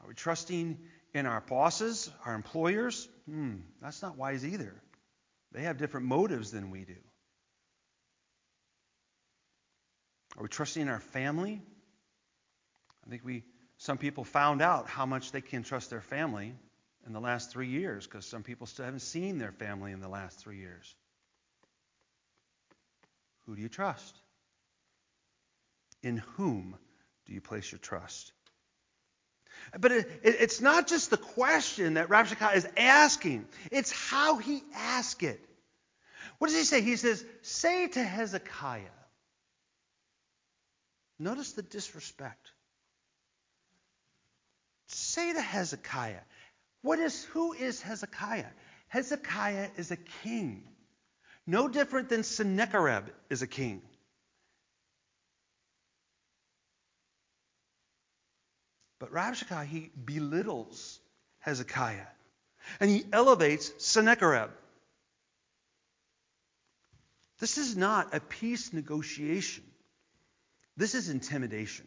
Are 0.00 0.08
we 0.08 0.14
trusting 0.14 0.78
in 1.14 1.26
our 1.26 1.40
bosses, 1.40 2.10
our 2.26 2.34
employers? 2.34 3.08
Hmm, 3.26 3.56
that's 3.80 4.02
not 4.02 4.16
wise 4.16 4.44
either. 4.44 4.74
They 5.52 5.62
have 5.62 5.78
different 5.78 6.06
motives 6.06 6.50
than 6.50 6.70
we 6.70 6.84
do. 6.84 6.96
Are 10.36 10.42
we 10.42 10.48
trusting 10.48 10.82
in 10.82 10.88
our 10.88 11.00
family? 11.00 11.62
I 13.06 13.10
think 13.10 13.22
we 13.24 13.44
some 13.78 13.98
people 13.98 14.22
found 14.24 14.62
out 14.62 14.88
how 14.88 15.06
much 15.06 15.32
they 15.32 15.40
can 15.40 15.64
trust 15.64 15.90
their 15.90 16.00
family 16.00 16.54
in 17.06 17.12
the 17.12 17.20
last 17.20 17.50
three 17.50 17.68
years 17.68 18.06
because 18.06 18.26
some 18.26 18.42
people 18.42 18.66
still 18.66 18.84
haven't 18.84 19.00
seen 19.00 19.38
their 19.38 19.52
family 19.52 19.92
in 19.92 20.00
the 20.00 20.08
last 20.08 20.38
three 20.38 20.58
years. 20.58 20.94
Who 23.46 23.56
do 23.56 23.62
you 23.62 23.68
trust? 23.68 24.16
In 26.02 26.18
whom 26.36 26.76
do 27.26 27.32
you 27.32 27.40
place 27.40 27.70
your 27.70 27.78
trust? 27.78 28.32
But 29.78 29.92
it, 29.92 30.20
it, 30.22 30.36
it's 30.40 30.60
not 30.60 30.86
just 30.86 31.10
the 31.10 31.16
question 31.16 31.94
that 31.94 32.08
Rabshakeh 32.08 32.56
is 32.56 32.68
asking, 32.76 33.46
it's 33.70 33.92
how 33.92 34.38
he 34.38 34.62
asks 34.74 35.22
it. 35.22 35.40
What 36.38 36.48
does 36.48 36.56
he 36.56 36.64
say? 36.64 36.82
He 36.82 36.96
says, 36.96 37.24
Say 37.42 37.88
to 37.88 38.02
Hezekiah. 38.02 38.82
Notice 41.18 41.52
the 41.52 41.62
disrespect. 41.62 42.50
Say 44.88 45.32
to 45.32 45.40
Hezekiah. 45.40 46.20
What 46.82 46.98
is, 46.98 47.24
who 47.24 47.52
is 47.52 47.80
Hezekiah? 47.80 48.50
Hezekiah 48.88 49.68
is 49.76 49.90
a 49.90 49.96
king. 49.96 50.64
No 51.46 51.68
different 51.68 52.08
than 52.08 52.24
Sennacherib 52.24 53.06
is 53.30 53.42
a 53.42 53.46
king. 53.46 53.82
But 58.98 59.12
Rabshakeh, 59.12 59.66
he 59.66 59.90
belittles 60.04 61.00
Hezekiah. 61.40 62.06
And 62.78 62.90
he 62.90 63.04
elevates 63.12 63.72
Sennacherib. 63.78 64.50
This 67.40 67.58
is 67.58 67.76
not 67.76 68.14
a 68.14 68.20
peace 68.20 68.72
negotiation. 68.72 69.64
This 70.76 70.94
is 70.94 71.08
intimidation. 71.08 71.86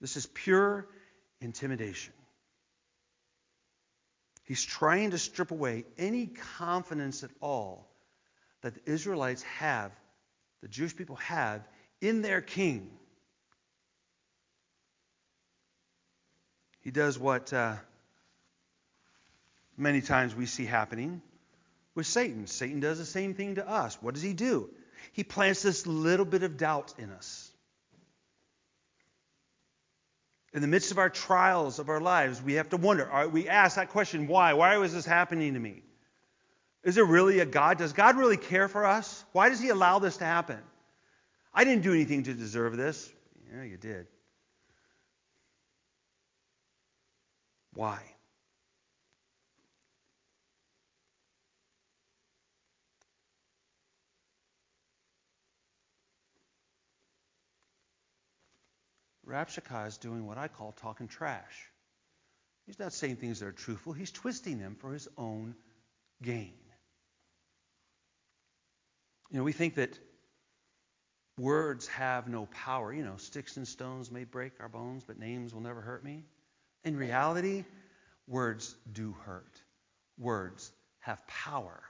This 0.00 0.16
is 0.16 0.26
pure 0.26 0.86
intimidation. 1.40 2.12
He's 4.44 4.64
trying 4.64 5.10
to 5.10 5.18
strip 5.18 5.50
away 5.50 5.84
any 5.98 6.26
confidence 6.26 7.22
at 7.22 7.30
all 7.40 7.88
that 8.62 8.74
the 8.74 8.92
Israelites 8.92 9.42
have, 9.42 9.92
the 10.60 10.68
Jewish 10.68 10.96
people 10.96 11.16
have, 11.16 11.62
in 12.00 12.22
their 12.22 12.40
king. 12.40 12.90
He 16.80 16.90
does 16.90 17.18
what 17.18 17.52
uh, 17.52 17.76
many 19.76 20.00
times 20.00 20.34
we 20.34 20.46
see 20.46 20.64
happening 20.64 21.22
with 21.94 22.06
Satan. 22.06 22.46
Satan 22.46 22.80
does 22.80 22.98
the 22.98 23.04
same 23.04 23.34
thing 23.34 23.56
to 23.56 23.68
us. 23.68 23.96
What 24.00 24.14
does 24.14 24.22
he 24.22 24.32
do? 24.32 24.68
He 25.12 25.24
plants 25.24 25.62
this 25.62 25.86
little 25.86 26.26
bit 26.26 26.42
of 26.42 26.56
doubt 26.56 26.94
in 26.98 27.10
us. 27.10 27.41
In 30.54 30.60
the 30.60 30.68
midst 30.68 30.90
of 30.90 30.98
our 30.98 31.08
trials 31.08 31.78
of 31.78 31.88
our 31.88 32.00
lives, 32.00 32.42
we 32.42 32.54
have 32.54 32.68
to 32.70 32.76
wonder. 32.76 33.28
We 33.28 33.48
ask 33.48 33.76
that 33.76 33.88
question 33.88 34.26
why? 34.26 34.52
Why 34.52 34.76
was 34.76 34.92
this 34.92 35.06
happening 35.06 35.54
to 35.54 35.60
me? 35.60 35.82
Is 36.84 36.94
there 36.94 37.04
really 37.04 37.38
a 37.38 37.46
God? 37.46 37.78
Does 37.78 37.92
God 37.92 38.16
really 38.16 38.36
care 38.36 38.68
for 38.68 38.84
us? 38.84 39.24
Why 39.32 39.48
does 39.48 39.60
He 39.60 39.70
allow 39.70 39.98
this 39.98 40.18
to 40.18 40.24
happen? 40.24 40.58
I 41.54 41.64
didn't 41.64 41.82
do 41.82 41.92
anything 41.92 42.24
to 42.24 42.34
deserve 42.34 42.76
this. 42.76 43.10
Yeah, 43.54 43.62
you 43.62 43.76
did. 43.76 44.06
Why? 47.74 48.00
Rabshakeh 59.32 59.88
is 59.88 59.96
doing 59.96 60.26
what 60.26 60.36
I 60.36 60.48
call 60.48 60.72
talking 60.72 61.08
trash. 61.08 61.70
He's 62.66 62.78
not 62.78 62.92
saying 62.92 63.16
things 63.16 63.40
that 63.40 63.46
are 63.46 63.52
truthful, 63.52 63.92
he's 63.92 64.12
twisting 64.12 64.58
them 64.58 64.76
for 64.78 64.92
his 64.92 65.08
own 65.16 65.54
gain. 66.22 66.54
You 69.30 69.38
know, 69.38 69.44
we 69.44 69.52
think 69.52 69.76
that 69.76 69.98
words 71.38 71.88
have 71.88 72.28
no 72.28 72.46
power. 72.46 72.92
You 72.92 73.02
know, 73.02 73.16
sticks 73.16 73.56
and 73.56 73.66
stones 73.66 74.10
may 74.10 74.24
break 74.24 74.52
our 74.60 74.68
bones, 74.68 75.04
but 75.04 75.18
names 75.18 75.54
will 75.54 75.62
never 75.62 75.80
hurt 75.80 76.04
me. 76.04 76.24
In 76.84 76.96
reality, 76.96 77.64
words 78.28 78.76
do 78.92 79.16
hurt. 79.24 79.60
Words 80.18 80.70
have 81.00 81.26
power. 81.26 81.82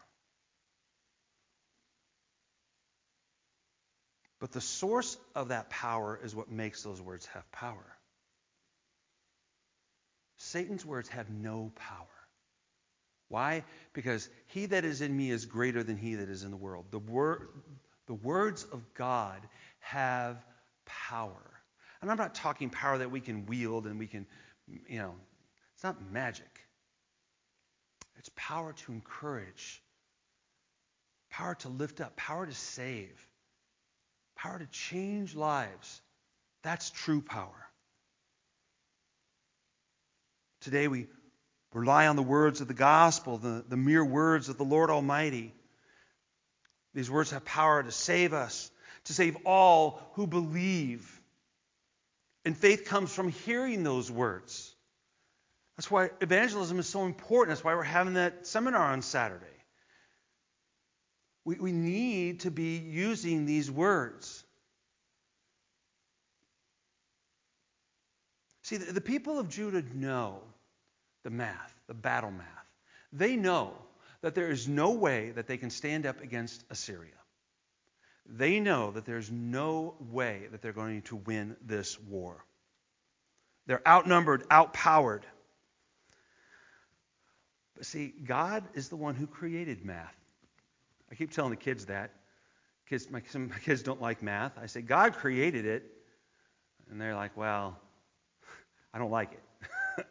But 4.43 4.51
the 4.51 4.61
source 4.61 5.17
of 5.37 5.51
that 5.51 5.71
power 5.71 6.19
is 6.21 6.35
what 6.35 6.51
makes 6.51 6.83
those 6.83 7.01
words 7.01 7.27
have 7.27 7.49
power. 7.53 7.97
Satan's 10.37 10.85
words 10.85 11.09
have 11.11 11.31
no 11.31 11.71
power. 11.77 12.09
Why? 13.29 13.63
Because 13.93 14.29
he 14.49 14.67
that 14.67 14.85
is 14.85 15.01
in 15.01 15.17
me 15.17 15.31
is 15.31 15.47
greater 15.47 15.85
than 15.85 15.97
he 15.97 16.17
that 16.17 16.29
is 16.29 16.43
in 16.43 16.51
the 16.51 16.57
world. 16.57 16.87
The, 16.91 16.99
word, 16.99 17.51
the 18.09 18.15
words 18.15 18.67
of 18.73 18.83
God 18.95 19.41
have 19.79 20.45
power. 20.87 21.63
And 22.01 22.11
I'm 22.11 22.19
not 22.19 22.35
talking 22.35 22.69
power 22.69 22.99
that 22.99 23.13
we 23.13 23.21
can 23.21 23.47
wield 23.47 23.87
and 23.87 23.97
we 23.97 24.09
can, 24.09 24.27
you 24.67 24.99
know, 24.99 25.15
it's 25.77 25.85
not 25.85 26.11
magic. 26.11 26.67
It's 28.19 28.31
power 28.35 28.73
to 28.73 28.93
encourage, 28.93 29.81
power 31.31 31.55
to 31.61 31.69
lift 31.69 32.01
up, 32.01 32.17
power 32.17 32.45
to 32.45 32.53
save 32.53 33.25
power 34.43 34.59
to 34.59 34.67
change 34.67 35.37
lives. 35.37 36.03
That's 36.65 36.91
true 36.91 37.21
power. 37.21 37.69
Today 40.63 40.89
we 40.89 41.07
rely 41.73 42.09
on 42.09 42.17
the 42.17 42.23
words 42.23 42.61
of 42.61 42.67
the 42.67 42.75
gospel, 42.75 43.39
the, 43.39 43.65
the 43.69 43.77
mere 43.77 44.05
words 44.05 44.49
of 44.49 44.59
the 44.59 44.65
Lord 44.65 44.91
Almighty. 44.91 45.55
These 46.93 47.09
words 47.09 47.31
have 47.31 47.45
power 47.45 47.85
to 47.85 47.93
save 47.93 48.33
us, 48.33 48.71
to 49.05 49.15
save 49.15 49.37
all 49.47 50.03
who 50.15 50.27
believe. 50.27 51.21
And 52.45 52.57
faith 52.57 52.85
comes 52.85 53.15
from 53.15 53.29
hearing 53.29 53.85
those 53.85 54.11
words. 54.11 54.75
That's 55.77 55.91
why 55.91 56.11
evangelism 56.21 56.81
is 56.81 56.89
so 56.89 57.05
important. 57.05 57.57
That's 57.57 57.65
why 57.65 57.77
we're 57.77 57.85
having 57.85 58.15
that 58.15 58.47
seminar 58.47 58.93
on 58.93 59.03
Saturday. 59.03 59.47
We, 61.45 61.57
we 61.57 61.73
need 61.73 62.41
to 62.41 62.51
be 62.51 62.77
using 62.77 63.47
these 63.47 63.71
words. 63.71 64.45
See, 68.63 68.77
the, 68.77 68.93
the 68.93 69.01
people 69.01 69.39
of 69.39 69.49
Judah 69.49 69.83
know 69.95 70.41
the 71.25 71.31
math, 71.31 71.75
the 71.89 71.95
battle 71.95 72.31
math. 72.31 72.47
They 73.13 73.37
know 73.37 73.75
that 74.23 74.35
there 74.35 74.51
is 74.51 74.69
no 74.69 74.93
way 74.93 75.33
that 75.33 75.47
they 75.47 75.57
can 75.57 75.71
stand 75.71 76.07
up 76.07 76.23
against 76.23 76.65
Assyria. 76.71 77.11
They 78.25 78.61
know 78.61 78.93
that 78.93 79.05
there's 79.05 79.31
no 79.31 79.97
way 79.99 80.47
that 80.53 80.63
they're 80.63 80.73
going 80.73 81.03
to 81.03 81.17
win 81.17 81.57
this 81.61 82.01
war. 82.01 82.45
They're 83.67 83.87
outnumbered, 83.87 84.45
outpowered. 84.51 85.27
But 87.77 87.85
see, 87.85 88.15
God 88.25 88.65
is 88.75 88.89
the 88.89 88.97
one 88.97 89.17
who 89.17 89.27
created 89.27 89.85
math. 89.85 90.15
I 91.13 91.15
keep 91.15 91.31
telling 91.31 91.51
the 91.51 91.57
kids 91.57 91.87
that. 91.87 92.11
Kids, 92.89 93.11
my, 93.11 93.23
some 93.29 93.49
my 93.49 93.59
kids 93.59 93.83
don't 93.83 94.01
like 94.01 94.23
math. 94.23 94.53
I 94.59 94.65
say, 94.67 94.81
God 94.81 95.13
created 95.13 95.67
it. 95.67 95.85
And 96.91 96.99
they're 96.99 97.15
like, 97.15 97.37
well, 97.37 97.79
I 98.95 98.99
don't 98.99 99.11
like 99.11 99.33
it. 99.33 99.43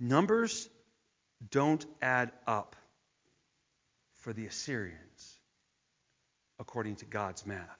Numbers 0.00 0.68
don't 1.50 1.84
add 2.00 2.30
up 2.46 2.76
for 4.14 4.32
the 4.32 4.46
Assyrians 4.46 5.38
according 6.60 6.96
to 6.96 7.04
God's 7.04 7.44
math. 7.46 7.79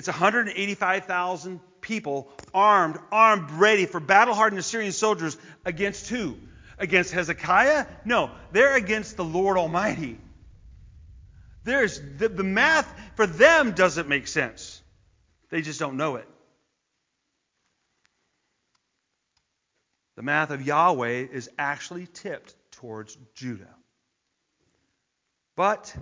It's 0.00 0.08
185,000 0.08 1.60
people 1.82 2.32
armed, 2.54 2.98
armed, 3.12 3.50
ready 3.50 3.84
for 3.84 4.00
battle 4.00 4.32
hardened 4.32 4.58
Assyrian 4.58 4.92
soldiers 4.92 5.36
against 5.66 6.08
who? 6.08 6.38
Against 6.78 7.12
Hezekiah? 7.12 7.84
No, 8.06 8.30
they're 8.50 8.76
against 8.76 9.18
the 9.18 9.24
Lord 9.26 9.58
Almighty. 9.58 10.16
There's 11.64 12.00
the, 12.16 12.30
the 12.30 12.42
math 12.42 12.90
for 13.16 13.26
them 13.26 13.72
doesn't 13.72 14.08
make 14.08 14.26
sense. 14.26 14.80
They 15.50 15.60
just 15.60 15.78
don't 15.78 15.98
know 15.98 16.16
it. 16.16 16.26
The 20.16 20.22
math 20.22 20.50
of 20.50 20.62
Yahweh 20.62 21.26
is 21.30 21.50
actually 21.58 22.06
tipped 22.06 22.54
towards 22.70 23.18
Judah. 23.34 23.74
But 25.56 25.94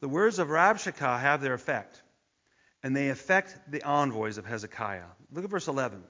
the 0.00 0.08
words 0.08 0.38
of 0.38 0.48
Rabshakeh 0.48 1.20
have 1.20 1.40
their 1.40 1.54
effect, 1.54 2.00
and 2.82 2.96
they 2.96 3.10
affect 3.10 3.70
the 3.70 3.82
envoys 3.82 4.38
of 4.38 4.46
Hezekiah. 4.46 5.02
Look 5.32 5.44
at 5.44 5.50
verse 5.50 5.68
11. 5.68 5.98
It 5.98 6.04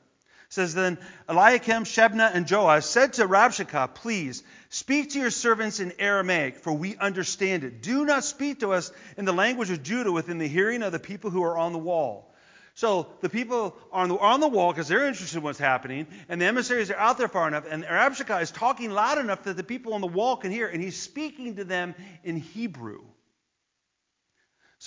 says, 0.55 0.75
Then 0.75 0.99
Eliakim, 1.29 1.85
Shebna, 1.85 2.31
and 2.33 2.51
Joash 2.51 2.87
said 2.87 3.15
to 3.15 3.27
Rabshakeh, 3.27 3.95
Please 3.95 4.43
speak 4.71 5.11
to 5.11 5.19
your 5.19 5.31
servants 5.31 5.81
in 5.81 5.93
Aramaic, 5.99 6.59
for 6.61 6.73
we 6.73 6.97
understand 6.97 7.65
it. 7.65 7.83
Do 7.83 8.05
not 8.05 8.25
speak 8.25 8.61
to 8.61 8.73
us 8.73 8.91
in 9.17 9.25
the 9.25 9.33
language 9.33 9.71
of 9.71 9.83
Judah 9.83 10.13
within 10.13 10.39
the 10.39 10.49
hearing 10.49 10.83
of 10.83 10.93
the 10.93 10.99
people 10.99 11.31
who 11.31 11.43
are 11.43 11.59
on 11.59 11.73
the 11.73 11.79
wall. 11.79 12.35
So 12.79 13.09
the 13.23 13.29
people 13.29 13.77
are 13.91 14.05
on 14.05 14.09
the, 14.09 14.17
are 14.17 14.33
on 14.35 14.41
the 14.41 14.49
wall 14.49 14.73
because 14.73 14.87
they're 14.87 15.09
interested 15.09 15.39
in 15.39 15.43
what's 15.43 15.59
happening, 15.59 16.07
and 16.29 16.41
the 16.41 16.47
emissaries 16.47 16.91
are 16.93 16.97
out 16.97 17.19
there 17.19 17.27
far 17.27 17.49
enough, 17.49 17.65
and 17.69 17.83
Rabshakeh 17.83 18.41
is 18.41 18.53
talking 18.53 18.91
loud 18.91 19.19
enough 19.19 19.43
that 19.43 19.57
the 19.57 19.65
people 19.65 19.95
on 19.95 20.01
the 20.01 20.07
wall 20.07 20.37
can 20.37 20.53
hear, 20.53 20.69
and 20.69 20.81
he's 20.81 20.97
speaking 20.97 21.57
to 21.57 21.65
them 21.65 21.95
in 22.23 22.37
Hebrew. 22.37 23.01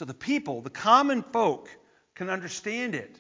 So 0.02 0.06
the 0.06 0.16
people, 0.16 0.62
the 0.62 0.72
common 0.72 1.22
folk, 1.22 1.70
can 2.16 2.32
understand 2.32 2.96
it. 2.96 3.16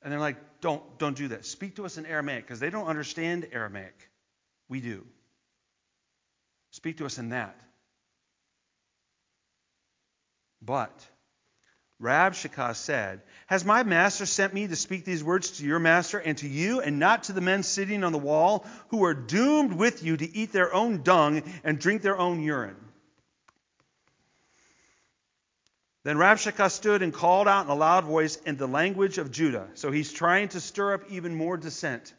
And 0.00 0.12
they're 0.12 0.20
like, 0.20 0.36
don't, 0.60 0.80
don't 1.00 1.16
do 1.16 1.26
that. 1.26 1.44
Speak 1.44 1.74
to 1.76 1.84
us 1.84 1.98
in 1.98 2.06
Aramaic, 2.06 2.46
because 2.46 2.60
they 2.60 2.70
don't 2.70 2.86
understand 2.86 3.48
Aramaic. 3.50 4.08
We 4.68 4.80
do. 4.80 5.04
Speak 6.70 6.98
to 6.98 7.06
us 7.06 7.18
in 7.18 7.30
that. 7.30 7.60
But 10.62 10.92
Rabshakeh 12.00 12.76
said, 12.76 13.22
Has 13.48 13.64
my 13.64 13.82
master 13.82 14.26
sent 14.26 14.54
me 14.54 14.68
to 14.68 14.76
speak 14.76 15.04
these 15.04 15.24
words 15.24 15.58
to 15.58 15.64
your 15.64 15.80
master 15.80 16.18
and 16.18 16.38
to 16.38 16.46
you, 16.46 16.80
and 16.80 17.00
not 17.00 17.24
to 17.24 17.32
the 17.32 17.40
men 17.40 17.64
sitting 17.64 18.04
on 18.04 18.12
the 18.12 18.18
wall, 18.18 18.64
who 18.90 19.04
are 19.06 19.14
doomed 19.14 19.72
with 19.72 20.04
you 20.04 20.16
to 20.16 20.36
eat 20.36 20.52
their 20.52 20.72
own 20.72 21.02
dung 21.02 21.42
and 21.64 21.80
drink 21.80 22.02
their 22.02 22.16
own 22.16 22.44
urine? 22.44 22.85
Then 26.06 26.18
Rabshakeh 26.18 26.70
stood 26.70 27.02
and 27.02 27.12
called 27.12 27.48
out 27.48 27.64
in 27.64 27.70
a 27.72 27.74
loud 27.74 28.04
voice 28.04 28.36
in 28.46 28.56
the 28.56 28.68
language 28.68 29.18
of 29.18 29.32
Judah. 29.32 29.66
So 29.74 29.90
he's 29.90 30.12
trying 30.12 30.50
to 30.50 30.60
stir 30.60 30.94
up 30.94 31.10
even 31.10 31.34
more 31.34 31.56
dissent. 31.56 32.14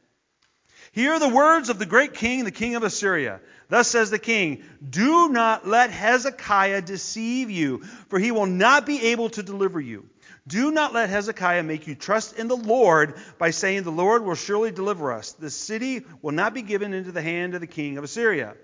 Hear 0.91 1.17
the 1.19 1.29
words 1.29 1.69
of 1.69 1.79
the 1.79 1.85
great 1.85 2.13
king, 2.13 2.43
the 2.43 2.51
king 2.51 2.75
of 2.75 2.83
Assyria. 2.83 3.39
Thus 3.69 3.87
says 3.87 4.09
the 4.09 4.19
king 4.19 4.61
Do 4.89 5.29
not 5.29 5.65
let 5.65 5.89
Hezekiah 5.89 6.81
deceive 6.81 7.49
you, 7.49 7.83
for 8.09 8.19
he 8.19 8.31
will 8.31 8.45
not 8.45 8.85
be 8.85 9.01
able 9.13 9.29
to 9.29 9.41
deliver 9.41 9.79
you. 9.79 10.09
Do 10.45 10.69
not 10.69 10.93
let 10.93 11.09
Hezekiah 11.09 11.63
make 11.63 11.87
you 11.87 11.95
trust 11.95 12.37
in 12.37 12.49
the 12.49 12.57
Lord 12.57 13.13
by 13.37 13.51
saying, 13.51 13.83
The 13.83 13.91
Lord 13.93 14.21
will 14.25 14.35
surely 14.35 14.71
deliver 14.71 15.13
us. 15.13 15.31
The 15.31 15.49
city 15.49 16.05
will 16.21 16.33
not 16.33 16.53
be 16.53 16.61
given 16.61 16.93
into 16.93 17.13
the 17.13 17.21
hand 17.21 17.55
of 17.55 17.61
the 17.61 17.67
king 17.67 17.97
of 17.97 18.03
Assyria. 18.03 18.55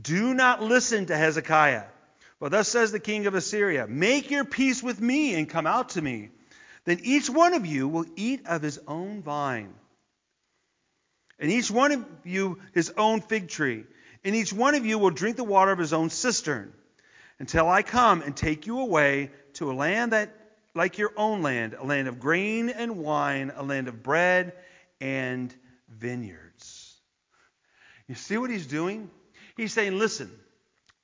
Do 0.00 0.34
not 0.34 0.62
listen 0.62 1.06
to 1.06 1.16
Hezekiah. 1.16 1.86
For 2.38 2.48
thus 2.50 2.68
says 2.68 2.92
the 2.92 3.00
king 3.00 3.26
of 3.26 3.34
Assyria 3.34 3.86
Make 3.86 4.30
your 4.30 4.44
peace 4.44 4.82
with 4.82 5.00
me 5.00 5.34
and 5.34 5.48
come 5.48 5.66
out 5.66 5.90
to 5.90 6.02
me. 6.02 6.30
Then 6.84 7.00
each 7.02 7.28
one 7.28 7.54
of 7.54 7.66
you 7.66 7.88
will 7.88 8.06
eat 8.14 8.46
of 8.46 8.62
his 8.62 8.78
own 8.86 9.22
vine, 9.22 9.74
and 11.38 11.50
each 11.50 11.70
one 11.70 11.92
of 11.92 12.04
you 12.24 12.60
his 12.72 12.90
own 12.96 13.20
fig 13.20 13.48
tree 13.48 13.84
and 14.26 14.34
each 14.34 14.52
one 14.52 14.74
of 14.74 14.84
you 14.84 14.98
will 14.98 15.10
drink 15.10 15.36
the 15.36 15.44
water 15.44 15.70
of 15.70 15.78
his 15.78 15.92
own 15.92 16.10
cistern, 16.10 16.72
until 17.38 17.68
I 17.68 17.82
come 17.82 18.22
and 18.22 18.36
take 18.36 18.66
you 18.66 18.80
away 18.80 19.30
to 19.54 19.70
a 19.70 19.72
land 19.72 20.12
that 20.12 20.34
like 20.74 20.98
your 20.98 21.12
own 21.16 21.42
land, 21.42 21.74
a 21.74 21.84
land 21.84 22.08
of 22.08 22.18
grain 22.18 22.68
and 22.68 22.98
wine, 22.98 23.52
a 23.54 23.62
land 23.62 23.86
of 23.86 24.02
bread 24.02 24.52
and 25.00 25.54
vineyards. 25.88 26.96
You 28.08 28.16
see 28.16 28.36
what 28.36 28.50
he's 28.50 28.66
doing? 28.66 29.10
He's 29.56 29.72
saying, 29.72 29.96
listen, 29.96 30.28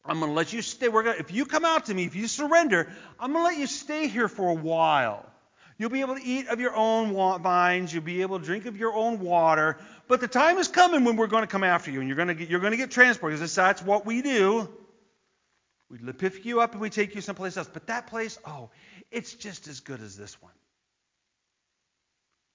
I'm 0.04 0.18
going 0.18 0.30
to 0.30 0.34
let 0.34 0.52
you 0.52 0.62
stay. 0.62 0.88
We're 0.88 1.04
gonna, 1.04 1.18
if 1.18 1.32
you 1.32 1.46
come 1.46 1.64
out 1.64 1.86
to 1.86 1.94
me, 1.94 2.04
if 2.04 2.16
you 2.16 2.26
surrender, 2.26 2.92
I'm 3.20 3.32
going 3.32 3.44
to 3.44 3.48
let 3.50 3.58
you 3.58 3.66
stay 3.66 4.08
here 4.08 4.28
for 4.28 4.50
a 4.50 4.54
while. 4.54 5.24
You'll 5.78 5.90
be 5.90 6.00
able 6.00 6.16
to 6.16 6.24
eat 6.24 6.48
of 6.48 6.60
your 6.60 6.74
own 6.74 7.12
vines. 7.42 7.92
You'll 7.92 8.02
be 8.02 8.22
able 8.22 8.38
to 8.38 8.44
drink 8.44 8.66
of 8.66 8.76
your 8.76 8.94
own 8.94 9.20
water. 9.20 9.78
But 10.08 10.20
the 10.20 10.28
time 10.28 10.58
is 10.58 10.68
coming 10.68 11.04
when 11.04 11.16
we're 11.16 11.28
going 11.28 11.44
to 11.44 11.48
come 11.48 11.64
after 11.64 11.90
you, 11.90 12.00
and 12.00 12.08
you're 12.08 12.16
going 12.16 12.28
to 12.28 12.34
get, 12.34 12.48
you're 12.48 12.60
going 12.60 12.72
to 12.72 12.76
get 12.76 12.90
transported 12.90 13.38
because 13.38 13.54
that's 13.54 13.82
what 13.82 14.04
we 14.04 14.22
do. 14.22 14.68
We 15.88 16.12
pick 16.12 16.44
you 16.44 16.60
up 16.60 16.72
and 16.72 16.80
we 16.80 16.90
take 16.90 17.14
you 17.14 17.20
someplace 17.20 17.56
else. 17.56 17.68
But 17.72 17.86
that 17.86 18.08
place, 18.08 18.38
oh, 18.44 18.70
it's 19.10 19.34
just 19.34 19.68
as 19.68 19.80
good 19.80 20.00
as 20.00 20.16
this 20.16 20.40
one. 20.40 20.52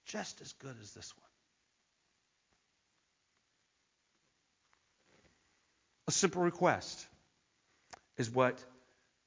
Just 0.05 0.41
as 0.41 0.53
good 0.53 0.75
as 0.81 0.91
this 0.91 1.13
one. 1.15 1.23
A 6.07 6.11
simple 6.11 6.41
request 6.41 7.05
is 8.17 8.29
what 8.29 8.63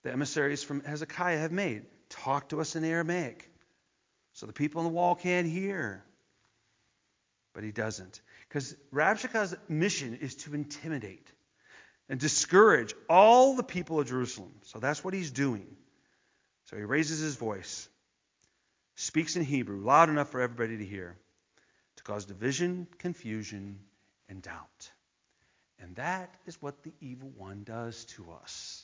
the 0.03 0.12
emissaries 0.12 0.62
from 0.62 0.83
Hezekiah 0.83 1.38
have 1.38 1.53
made. 1.53 1.85
Talk 2.09 2.48
to 2.50 2.61
us 2.61 2.76
in 2.76 2.85
Aramaic 2.85 3.50
so 4.33 4.46
the 4.46 4.53
people 4.53 4.81
on 4.81 4.87
the 4.87 4.92
wall 4.92 5.14
can't 5.14 5.46
hear. 5.46 6.05
But 7.53 7.64
he 7.64 7.72
doesn't. 7.72 8.20
Because 8.48 8.74
Rabshakeh's 8.92 9.57
mission 9.68 10.18
is 10.20 10.35
to 10.37 10.55
intimidate 10.55 11.31
and 12.09 12.18
discourage 12.18 12.94
all 13.09 13.55
the 13.55 13.62
people 13.62 14.00
of 14.00 14.09
Jerusalem. 14.09 14.53
So 14.64 14.79
that's 14.79 15.05
what 15.05 15.14
he's 15.14 15.31
doing. 15.31 15.66
So 16.66 16.76
he 16.76 16.85
raises 16.85 17.20
his 17.20 17.35
voice, 17.35 17.88
speaks 18.94 19.37
in 19.37 19.42
Hebrew, 19.44 19.81
loud 19.83 20.09
enough 20.09 20.31
for 20.31 20.40
everybody 20.40 20.79
to 20.79 20.85
hear, 20.85 21.16
to 21.96 22.03
cause 22.05 22.24
division, 22.24 22.87
confusion, 22.98 23.81
and 24.29 24.40
doubt. 24.40 24.90
And 25.81 25.96
that 25.96 26.33
is 26.46 26.61
what 26.62 26.83
the 26.85 26.92
evil 27.00 27.31
one 27.37 27.64
does 27.64 28.05
to 28.16 28.26
us. 28.42 28.80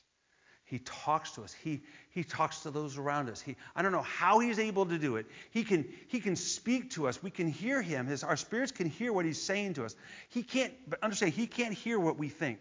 He 0.67 0.81
talks 0.81 1.33
to 1.33 1.43
us. 1.43 1.53
He, 1.53 1.81
he 2.11 2.25
talks 2.25 2.61
to 2.61 2.73
those 2.73 2.99
around 2.99 3.31
us. 3.31 3.41
He, 3.41 3.57
I 3.77 3.83
don't 3.83 3.93
know 3.93 4.03
how 4.03 4.41
he's 4.41 4.59
able 4.59 4.87
to 4.87 4.99
do 4.99 5.17
it. 5.17 5.27
He 5.53 5.63
can, 5.63 5.87
he 6.09 6.19
can 6.19 6.35
speak 6.35 6.91
to 6.93 7.07
us. 7.07 7.23
We 7.23 7.31
can 7.31 7.49
hear 7.49 7.81
him. 7.81 8.07
His, 8.07 8.25
our 8.25 8.37
spirits 8.37 8.73
can 8.73 8.91
hear 8.91 9.13
what 9.13 9.25
he's 9.25 9.41
saying 9.41 9.75
to 9.75 9.85
us. 9.85 9.95
He 10.31 10.43
can't, 10.43 10.73
but 10.89 11.01
understand, 11.05 11.35
he 11.35 11.47
can't 11.47 11.73
hear 11.73 12.01
what 12.01 12.19
we 12.19 12.29
think. 12.29 12.59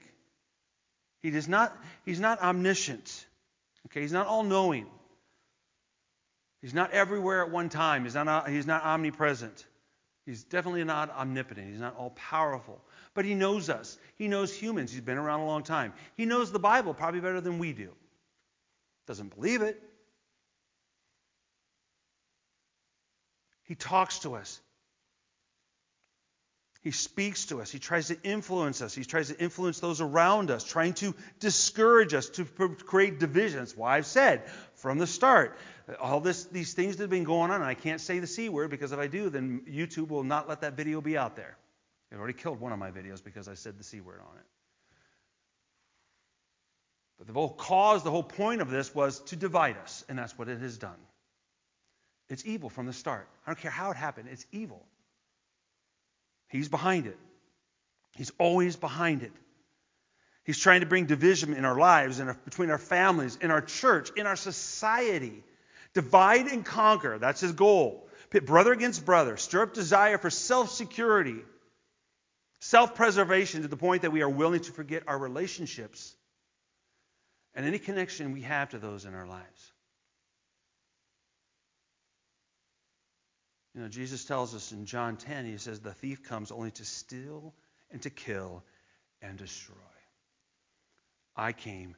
He 1.23 1.31
does 1.31 1.47
not, 1.47 1.75
he's 2.05 2.19
not 2.19 2.39
omniscient. 2.41 3.25
Okay, 3.87 4.01
he's 4.01 4.13
not 4.13 4.27
all 4.27 4.43
knowing. 4.43 4.85
He's 6.61 6.75
not 6.75 6.91
everywhere 6.91 7.43
at 7.43 7.51
one 7.51 7.69
time. 7.69 8.03
He's 8.03 8.13
not, 8.13 8.49
he's 8.49 8.67
not 8.67 8.83
omnipresent. 8.83 9.65
He's 10.27 10.43
definitely 10.43 10.83
not 10.83 11.09
omnipotent. 11.09 11.69
He's 11.69 11.79
not 11.79 11.95
all 11.95 12.11
powerful. 12.11 12.79
But 13.15 13.25
he 13.25 13.33
knows 13.33 13.69
us. 13.69 13.97
He 14.17 14.27
knows 14.27 14.53
humans. 14.53 14.91
He's 14.91 15.01
been 15.01 15.17
around 15.17 15.39
a 15.39 15.45
long 15.45 15.63
time. 15.63 15.93
He 16.15 16.25
knows 16.25 16.51
the 16.51 16.59
Bible 16.59 16.93
probably 16.93 17.21
better 17.21 17.41
than 17.41 17.57
we 17.57 17.73
do. 17.73 17.89
Doesn't 19.07 19.33
believe 19.33 19.61
it. 19.63 19.81
He 23.63 23.73
talks 23.73 24.19
to 24.19 24.35
us. 24.35 24.61
He 26.81 26.91
speaks 26.91 27.47
to 27.47 27.61
us. 27.61 27.71
He 27.71 27.79
tries 27.79 28.09
to 28.09 28.17
influence 28.21 28.83
us. 28.83 28.93
He 28.93 29.03
tries 29.03 29.29
to 29.29 29.39
influence 29.39 29.79
those 29.79 30.01
around 30.01 30.51
us, 30.51 30.63
trying 30.63 30.93
to 30.95 31.15
discourage 31.39 32.13
us, 32.13 32.29
to 32.29 32.45
create 32.45 33.19
division. 33.19 33.57
That's 33.57 33.75
why 33.75 33.97
I've 33.97 34.05
said 34.05 34.43
from 34.75 34.99
the 34.99 35.07
start, 35.07 35.57
all 35.99 36.19
this, 36.19 36.45
these 36.45 36.73
things 36.75 36.97
that 36.97 37.03
have 37.03 37.09
been 37.09 37.23
going 37.23 37.49
on, 37.49 37.61
and 37.61 37.63
I 37.63 37.73
can't 37.73 37.99
say 37.99 38.19
the 38.19 38.27
C 38.27 38.49
word 38.49 38.69
because 38.69 38.91
if 38.91 38.99
I 38.99 39.07
do, 39.07 39.31
then 39.31 39.61
YouTube 39.67 40.09
will 40.09 40.23
not 40.23 40.47
let 40.47 40.61
that 40.61 40.73
video 40.73 41.01
be 41.01 41.17
out 41.17 41.35
there. 41.35 41.57
It 42.11 42.15
already 42.15 42.33
killed 42.33 42.59
one 42.59 42.71
of 42.71 42.79
my 42.79 42.91
videos 42.91 43.23
because 43.23 43.47
I 43.47 43.55
said 43.55 43.77
the 43.77 43.83
C 43.83 44.01
word 44.01 44.19
on 44.19 44.37
it. 44.37 44.45
But 47.17 47.27
the 47.27 47.33
whole 47.33 47.49
cause, 47.49 48.03
the 48.03 48.11
whole 48.11 48.23
point 48.23 48.61
of 48.61 48.69
this 48.69 48.93
was 48.93 49.21
to 49.21 49.35
divide 49.35 49.77
us, 49.77 50.03
and 50.09 50.17
that's 50.17 50.37
what 50.37 50.49
it 50.49 50.59
has 50.59 50.77
done. 50.77 50.97
It's 52.29 52.45
evil 52.45 52.69
from 52.69 52.85
the 52.85 52.93
start. 52.93 53.27
I 53.45 53.51
don't 53.51 53.59
care 53.59 53.71
how 53.71 53.91
it 53.91 53.97
happened, 53.97 54.29
it's 54.31 54.45
evil. 54.51 54.85
He's 56.49 56.69
behind 56.69 57.05
it. 57.05 57.17
He's 58.15 58.31
always 58.37 58.75
behind 58.75 59.23
it. 59.23 59.31
He's 60.43 60.59
trying 60.59 60.81
to 60.81 60.85
bring 60.85 61.05
division 61.05 61.53
in 61.53 61.65
our 61.65 61.77
lives, 61.77 62.19
in 62.19 62.27
our, 62.27 62.37
between 62.45 62.69
our 62.69 62.77
families, 62.77 63.37
in 63.41 63.49
our 63.49 63.61
church, 63.61 64.11
in 64.15 64.27
our 64.27 64.35
society. 64.35 65.43
Divide 65.93 66.47
and 66.47 66.63
conquer. 66.63 67.17
That's 67.17 67.41
his 67.41 67.53
goal. 67.53 68.07
Pit 68.29 68.45
brother 68.45 68.71
against 68.71 69.05
brother. 69.05 69.37
Stir 69.37 69.63
up 69.63 69.73
desire 69.73 70.17
for 70.17 70.29
self 70.29 70.71
security, 70.71 71.37
self 72.65 72.95
preservation 72.95 73.61
to 73.61 73.67
the 73.67 73.77
point 73.77 74.01
that 74.01 74.11
we 74.11 74.23
are 74.23 74.29
willing 74.29 74.61
to 74.61 74.71
forget 74.71 75.03
our 75.07 75.17
relationships 75.17 76.15
and 77.53 77.65
any 77.65 77.77
connection 77.77 78.31
we 78.31 78.41
have 78.41 78.69
to 78.69 78.79
those 78.79 79.05
in 79.05 79.13
our 79.13 79.27
lives. 79.27 79.71
You 83.75 83.81
know, 83.81 83.87
Jesus 83.87 84.25
tells 84.25 84.55
us 84.55 84.71
in 84.71 84.85
John 84.85 85.17
10, 85.17 85.45
he 85.45 85.57
says, 85.57 85.79
The 85.79 85.93
thief 85.93 86.23
comes 86.23 86.51
only 86.51 86.71
to 86.71 86.85
steal 86.85 87.53
and 87.91 88.01
to 88.01 88.09
kill 88.09 88.63
and 89.21 89.37
destroy. 89.37 89.75
I 91.35 91.51
came 91.51 91.95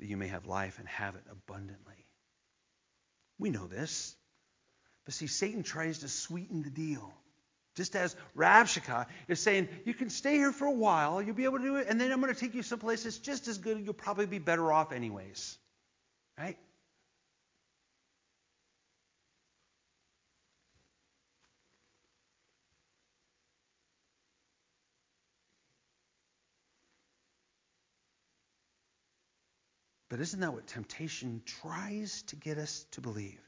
that 0.00 0.06
you 0.06 0.16
may 0.16 0.28
have 0.28 0.44
life 0.44 0.78
and 0.78 0.88
have 0.88 1.14
it 1.14 1.22
abundantly. 1.30 2.06
We 3.38 3.50
know 3.50 3.66
this. 3.66 4.14
But 5.04 5.14
see, 5.14 5.28
Satan 5.28 5.62
tries 5.62 6.00
to 6.00 6.08
sweeten 6.08 6.62
the 6.62 6.70
deal. 6.70 7.12
Just 7.80 7.96
as 7.96 8.14
Rabshakeh 8.36 9.06
is 9.26 9.40
saying, 9.40 9.66
you 9.86 9.94
can 9.94 10.10
stay 10.10 10.34
here 10.34 10.52
for 10.52 10.66
a 10.66 10.70
while, 10.70 11.22
you'll 11.22 11.34
be 11.34 11.44
able 11.44 11.56
to 11.56 11.64
do 11.64 11.76
it, 11.76 11.86
and 11.88 11.98
then 11.98 12.12
I'm 12.12 12.20
going 12.20 12.30
to 12.30 12.38
take 12.38 12.54
you 12.54 12.62
someplace 12.62 13.04
that's 13.04 13.16
just 13.16 13.48
as 13.48 13.56
good, 13.56 13.80
you'll 13.82 13.94
probably 13.94 14.26
be 14.26 14.38
better 14.38 14.70
off 14.70 14.92
anyways. 14.92 15.56
Right? 16.38 16.58
But 30.10 30.20
isn't 30.20 30.40
that 30.40 30.52
what 30.52 30.66
temptation 30.66 31.40
tries 31.62 32.20
to 32.24 32.36
get 32.36 32.58
us 32.58 32.84
to 32.90 33.00
believe? 33.00 33.40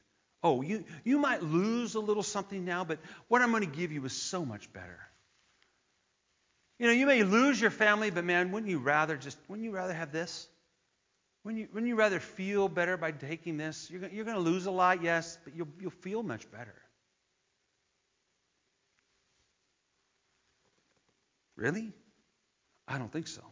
Oh, 0.43 0.61
you, 0.61 0.83
you 1.05 1.17
might 1.17 1.41
lose 1.41 1.95
a 1.95 1.99
little 1.99 2.23
something 2.23 2.65
now, 2.65 2.83
but 2.83 2.99
what 3.29 3.41
I'm 3.41 3.51
going 3.51 3.63
to 3.63 3.77
give 3.77 3.91
you 3.91 4.03
is 4.05 4.13
so 4.13 4.43
much 4.43 4.71
better. 4.73 4.99
You 6.79 6.87
know, 6.87 6.93
you 6.93 7.05
may 7.05 7.23
lose 7.23 7.61
your 7.61 7.71
family, 7.71 8.09
but 8.09 8.25
man, 8.25 8.51
wouldn't 8.51 8.69
you 8.69 8.79
rather 8.79 9.15
just, 9.15 9.37
wouldn't 9.47 9.63
you 9.63 9.71
rather 9.71 9.93
have 9.93 10.11
this? 10.11 10.47
Wouldn't 11.45 11.61
you, 11.61 11.67
wouldn't 11.73 11.87
you 11.87 11.95
rather 11.95 12.19
feel 12.19 12.67
better 12.67 12.97
by 12.97 13.11
taking 13.11 13.57
this? 13.57 13.89
You're, 13.89 14.07
you're 14.09 14.25
going 14.25 14.37
to 14.37 14.43
lose 14.43 14.65
a 14.65 14.71
lot, 14.71 15.01
yes, 15.01 15.37
but 15.45 15.55
you'll, 15.55 15.69
you'll 15.79 15.91
feel 15.91 16.23
much 16.23 16.49
better. 16.51 16.75
Really? 21.55 21.93
I 22.87 22.97
don't 22.97 23.11
think 23.11 23.27
so. 23.27 23.43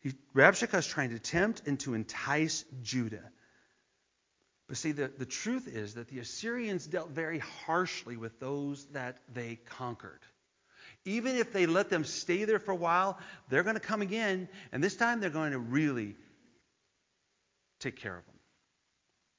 He, 0.00 0.12
Rabshakeh 0.34 0.78
is 0.78 0.86
trying 0.86 1.10
to 1.10 1.18
tempt 1.18 1.62
and 1.66 1.78
to 1.80 1.94
entice 1.94 2.64
Judah. 2.82 3.30
But 4.70 4.76
see, 4.76 4.92
the, 4.92 5.10
the 5.18 5.26
truth 5.26 5.66
is 5.66 5.94
that 5.94 6.06
the 6.06 6.20
Assyrians 6.20 6.86
dealt 6.86 7.10
very 7.10 7.40
harshly 7.40 8.16
with 8.16 8.38
those 8.38 8.84
that 8.92 9.16
they 9.34 9.58
conquered. 9.68 10.20
Even 11.04 11.34
if 11.34 11.52
they 11.52 11.66
let 11.66 11.90
them 11.90 12.04
stay 12.04 12.44
there 12.44 12.60
for 12.60 12.70
a 12.70 12.76
while, 12.76 13.18
they're 13.48 13.64
going 13.64 13.74
to 13.74 13.80
come 13.80 14.00
again, 14.00 14.48
and 14.70 14.80
this 14.80 14.94
time 14.94 15.18
they're 15.18 15.28
going 15.28 15.50
to 15.50 15.58
really 15.58 16.14
take 17.80 17.96
care 17.96 18.16
of 18.16 18.24
them. 18.24 18.36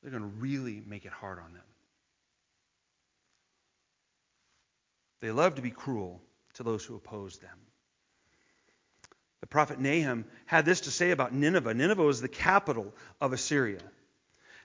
They're 0.01 0.11
going 0.11 0.29
to 0.29 0.37
really 0.37 0.83
make 0.85 1.05
it 1.05 1.13
hard 1.13 1.39
on 1.39 1.53
them. 1.53 1.63
They 5.21 5.31
love 5.31 5.55
to 5.55 5.61
be 5.61 5.71
cruel 5.71 6.21
to 6.55 6.63
those 6.63 6.83
who 6.83 6.97
oppose 6.97 7.37
them. 7.37 7.57
The 9.39 9.47
prophet 9.47 9.79
Nahum 9.79 10.25
had 10.45 10.65
this 10.65 10.81
to 10.81 10.91
say 10.91 11.11
about 11.11 11.33
Nineveh. 11.33 11.73
Nineveh 11.73 12.03
was 12.03 12.19
the 12.19 12.27
capital 12.27 12.93
of 13.21 13.31
Assyria. 13.31 13.79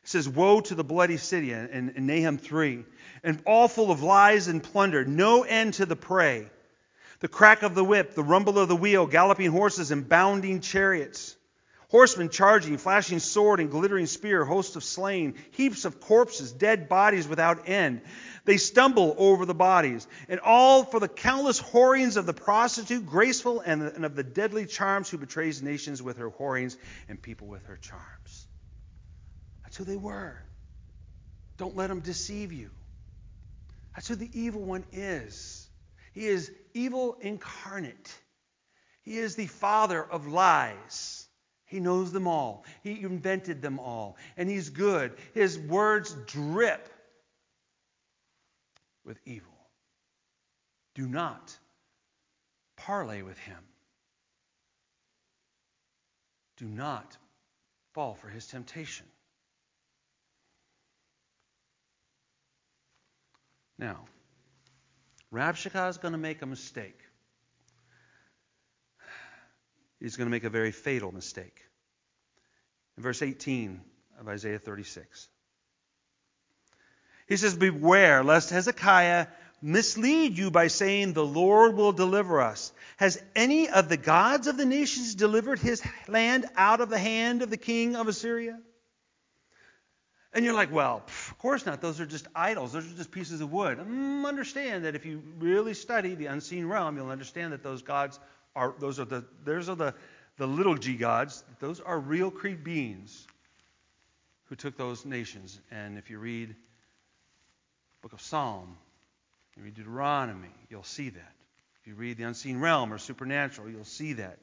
Says, 0.07 0.29
Woe 0.29 0.61
to 0.61 0.77
the 0.77 0.85
bloody 0.85 1.17
city 1.17 1.53
in, 1.53 1.93
in 1.97 2.07
Nahum 2.07 2.39
3, 2.39 2.85
and 3.25 3.43
all 3.45 3.67
full 3.67 3.91
of 3.91 4.05
lies 4.05 4.47
and 4.47 4.63
plunder, 4.63 5.05
no 5.05 5.43
end 5.43 5.75
to 5.75 5.87
the 5.87 5.97
prey. 5.97 6.49
The 7.19 7.27
crack 7.27 7.65
of 7.65 7.75
the 7.75 7.83
whip, 7.83 8.15
the 8.15 8.23
rumble 8.23 8.57
of 8.61 8.69
the 8.69 8.77
wheel, 8.77 9.07
galloping 9.07 9.51
horses 9.51 9.91
and 9.91 10.09
bounding 10.09 10.61
chariots. 10.61 11.35
Horsemen 11.89 12.29
charging, 12.29 12.79
flashing 12.79 13.19
sword 13.19 13.59
and 13.59 13.69
glittering 13.69 14.07
spear, 14.07 14.45
hosts 14.45 14.77
of 14.77 14.85
slain, 14.85 15.35
heaps 15.51 15.85
of 15.85 16.01
corpses, 16.01 16.53
dead 16.53 16.89
bodies 16.89 17.27
without 17.27 17.69
end. 17.69 18.01
They 18.45 18.59
stumble 18.59 19.17
over 19.19 19.45
the 19.45 19.55
bodies, 19.55 20.07
and 20.29 20.39
all 20.39 20.85
for 20.85 21.01
the 21.01 21.09
countless 21.09 21.59
whorings 21.59 22.17
of 22.17 22.27
the 22.27 22.33
prostitute, 22.33 23.07
graceful 23.07 23.59
and, 23.59 23.83
and 23.83 24.05
of 24.05 24.15
the 24.15 24.23
deadly 24.23 24.67
charms 24.67 25.11
who 25.11 25.19
betrays 25.19 25.63
nations 25.63 26.01
with 26.01 26.19
her 26.19 26.29
whorings 26.29 26.77
and 27.09 27.21
people 27.21 27.49
with 27.49 27.65
her 27.67 27.77
charms. 27.77 28.46
Who 29.77 29.85
they 29.85 29.97
were. 29.97 30.39
Don't 31.59 31.77
let 31.77 31.89
them 31.89 32.01
deceive 32.01 32.53
you. 32.53 32.71
That's 33.95 34.09
who 34.09 34.15
the 34.15 34.31
evil 34.33 34.63
one 34.63 34.85
is. 34.93 35.69
He 36.13 36.27
is 36.27 36.51
evil 36.73 37.17
incarnate. 37.21 38.15
He 39.03 39.19
is 39.19 39.37
the 39.37 39.47
father 39.47 40.03
of 40.03 40.27
lies. 40.27 41.27
He 41.67 41.81
knows 41.81 42.13
them 42.13 42.27
all. 42.27 42.65
He 42.83 43.03
invented 43.03 43.61
them 43.61 43.79
all. 43.79 44.17
And 44.37 44.49
he's 44.49 44.71
good. 44.71 45.13
His 45.35 45.59
words 45.59 46.17
drip 46.27 46.89
with 49.05 49.19
evil. 49.27 49.53
Do 50.95 51.07
not 51.07 51.57
parley 52.77 53.23
with 53.23 53.39
him. 53.39 53.63
Do 56.57 56.67
not 56.67 57.17
fall 57.93 58.15
for 58.15 58.29
his 58.29 58.47
temptation. 58.47 59.07
Now, 63.79 64.05
Rabshakeh 65.33 65.89
is 65.91 65.99
going 65.99 66.13
to 66.13 66.19
make 66.19 66.43
a 66.43 66.47
mistake 66.47 66.99
he's 70.01 70.17
going 70.17 70.27
to 70.27 70.31
make 70.31 70.45
a 70.45 70.51
very 70.51 70.73
fatal 70.73 71.13
mistake. 71.13 71.63
In 72.97 73.03
verse 73.03 73.23
18 73.23 73.81
of 74.21 74.29
Isaiah 74.29 74.59
36, 74.59 75.29
he 77.29 77.37
says, 77.37 77.57
Beware 77.57 78.23
lest 78.23 78.51
Hezekiah 78.51 79.27
mislead 79.61 80.39
you 80.39 80.51
by 80.51 80.69
saying, 80.69 81.13
The 81.13 81.25
Lord 81.25 81.75
will 81.75 81.93
deliver 81.93 82.41
us. 82.41 82.73
Has 82.99 83.23
any 83.35 83.69
of 83.69 83.89
the 83.89 83.97
gods 83.97 84.47
of 84.47 84.57
the 84.57 84.65
nations 84.65 85.15
delivered 85.15 85.59
his 85.59 85.83
land 86.09 86.47
out 86.57 86.81
of 86.81 86.89
the 86.89 86.99
hand 86.99 87.43
of 87.43 87.51
the 87.51 87.57
king 87.57 87.97
of 87.97 88.09
Assyria? 88.09 88.59
And 90.37 90.45
you're 90.45 90.53
like, 90.53 90.71
well, 90.71 91.03
pff, 91.07 91.31
of 91.31 91.39
course 91.39 91.65
not. 91.65 91.81
Those 91.81 91.99
are 91.99 92.05
just 92.05 92.29
idols. 92.35 92.75
Those 92.75 92.85
are 92.85 92.95
just 92.95 93.11
pieces 93.11 93.41
of 93.41 93.51
wood. 93.51 93.79
Mm, 93.79 94.27
understand 94.27 94.85
that 94.85 94.95
if 94.95 95.07
you 95.07 95.23
really 95.39 95.73
study 95.73 96.15
the 96.15 96.27
unseen 96.27 96.67
realm, 96.67 96.99
you'll 96.99 97.09
understand 97.09 97.55
that 97.55 97.63
those 97.63 97.81
gods 97.81 98.21
are 98.55 98.75
those 98.79 99.01
are 99.01 99.07
the 99.07 99.25
those 99.45 99.71
are 99.71 99.75
the, 99.75 99.95
the 100.37 100.47
little 100.47 100.77
g 100.77 100.95
gods. 100.95 101.43
Those 101.59 101.81
are 101.81 101.99
real 101.99 102.31
Crete 102.31 102.63
beings 102.63 103.27
who 104.51 104.57
took 104.57 104.77
those 104.77 105.07
nations. 105.07 105.59
And 105.71 105.97
if 105.97 106.11
you 106.11 106.19
read 106.19 106.55
book 108.03 108.13
of 108.13 108.21
Psalm, 108.21 108.77
you 109.57 109.63
read 109.63 109.75
Deuteronomy, 109.75 110.53
you'll 110.69 110.83
see 110.83 111.09
that. 111.09 111.33
If 111.81 111.87
you 111.87 111.95
read 111.95 112.19
the 112.19 112.25
unseen 112.25 112.61
realm 112.61 112.93
or 112.93 112.99
supernatural, 112.99 113.71
you'll 113.71 113.85
see 113.85 114.13
that. 114.13 114.39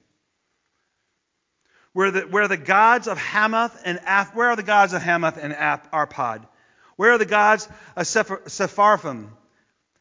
Where 1.93 2.11
the, 2.11 2.21
where 2.21 2.47
the 2.47 2.57
gods 2.57 3.07
of 3.07 3.17
Hamath 3.17 3.79
and 3.85 3.99
Af, 4.05 4.35
where 4.35 4.49
are 4.49 4.55
the 4.55 4.63
gods 4.63 4.93
of 4.93 5.01
Hamath 5.01 5.37
and 5.37 5.53
Arpad? 5.53 6.45
Where 6.95 7.11
are 7.11 7.17
the 7.17 7.25
gods 7.25 7.67
of 7.95 8.05
Sepharvaim? 8.05 9.29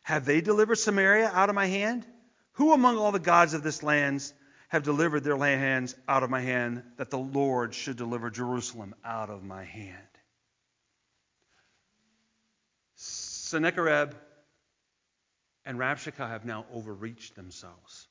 Have 0.03 0.25
they 0.25 0.41
delivered 0.41 0.77
Samaria 0.77 1.31
out 1.33 1.49
of 1.49 1.55
my 1.55 1.67
hand? 1.67 2.07
Who 2.53 2.73
among 2.73 2.99
all 2.99 3.13
the 3.13 3.19
gods 3.19 3.55
of 3.55 3.63
this 3.63 3.83
land 3.83 4.31
have 4.69 4.83
delivered 4.83 5.23
their 5.23 5.37
hands 5.37 5.95
out 6.09 6.23
of 6.23 6.31
my 6.31 6.41
hand, 6.41 6.83
that 6.97 7.11
the 7.11 7.19
Lord 7.19 7.75
should 7.75 7.97
deliver 7.97 8.31
Jerusalem 8.31 8.95
out 9.05 9.31
of 9.31 9.45
my 9.45 9.65
hand? 9.65 9.97
Sennacherib 12.97 14.15
and 15.65 15.79
Rabshakeh 15.79 16.27
have 16.27 16.45
now 16.45 16.65
overreached 16.73 17.37
themselves. 17.37 18.09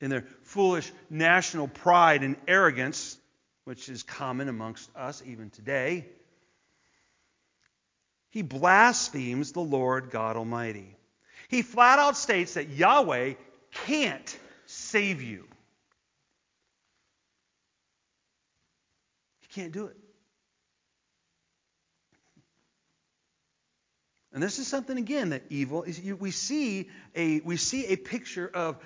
In 0.00 0.10
their 0.10 0.24
foolish 0.42 0.92
national 1.08 1.68
pride 1.68 2.22
and 2.22 2.36
arrogance, 2.46 3.18
which 3.64 3.88
is 3.88 4.02
common 4.02 4.48
amongst 4.48 4.94
us 4.94 5.22
even 5.24 5.50
today, 5.50 6.06
he 8.30 8.42
blasphemes 8.42 9.52
the 9.52 9.60
Lord 9.60 10.10
God 10.10 10.36
Almighty. 10.36 10.94
He 11.48 11.62
flat 11.62 11.98
out 11.98 12.16
states 12.16 12.54
that 12.54 12.68
Yahweh 12.68 13.34
can't 13.72 14.38
save 14.66 15.22
you. 15.22 15.46
He 19.40 19.46
can't 19.48 19.72
do 19.72 19.86
it. 19.86 19.96
And 24.36 24.42
this 24.42 24.58
is 24.58 24.66
something 24.66 24.98
again 24.98 25.30
that 25.30 25.44
evil 25.48 25.84
is. 25.84 25.98
We 25.98 26.30
see 26.30 26.90
a 27.14 27.40
we 27.40 27.56
see 27.56 27.86
a 27.86 27.96
picture 27.96 28.46
of 28.46 28.76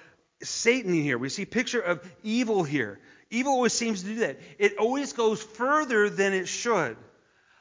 Satan 0.43 0.95
here. 0.95 1.19
We 1.19 1.29
see 1.29 1.45
picture 1.45 1.81
of 1.81 2.09
evil 2.23 2.63
here. 2.63 2.99
Evil 3.31 3.53
always 3.53 3.73
seems 3.73 4.03
to 4.03 4.09
do 4.09 4.15
that. 4.17 4.41
It 4.59 4.79
always 4.79 5.13
goes 5.13 5.43
further 5.43 6.11
than 6.11 6.33
it 6.33 6.49
should. 6.49 6.97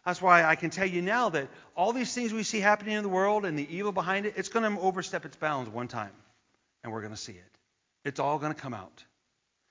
That's 0.05 0.21
why 0.21 0.43
I 0.43 0.55
can 0.55 0.69
tell 0.69 0.87
you 0.87 1.01
now 1.01 1.29
that 1.29 1.49
all 1.75 1.93
these 1.93 2.13
things 2.13 2.33
we 2.33 2.43
see 2.43 2.59
happening 2.59 2.95
in 2.95 3.03
the 3.03 3.09
world 3.09 3.45
and 3.45 3.59
the 3.59 3.75
evil 3.75 3.91
behind 3.91 4.25
it, 4.25 4.33
it's 4.37 4.49
going 4.49 4.75
to 4.75 4.81
overstep 4.81 5.25
its 5.25 5.35
bounds 5.35 5.69
one 5.69 5.87
time, 5.87 6.13
and 6.83 6.91
we're 6.91 7.01
going 7.01 7.13
to 7.13 7.19
see 7.19 7.33
it. 7.33 7.57
It's 8.05 8.19
all 8.19 8.39
going 8.39 8.53
to 8.53 8.59
come 8.59 8.73
out. 8.73 9.03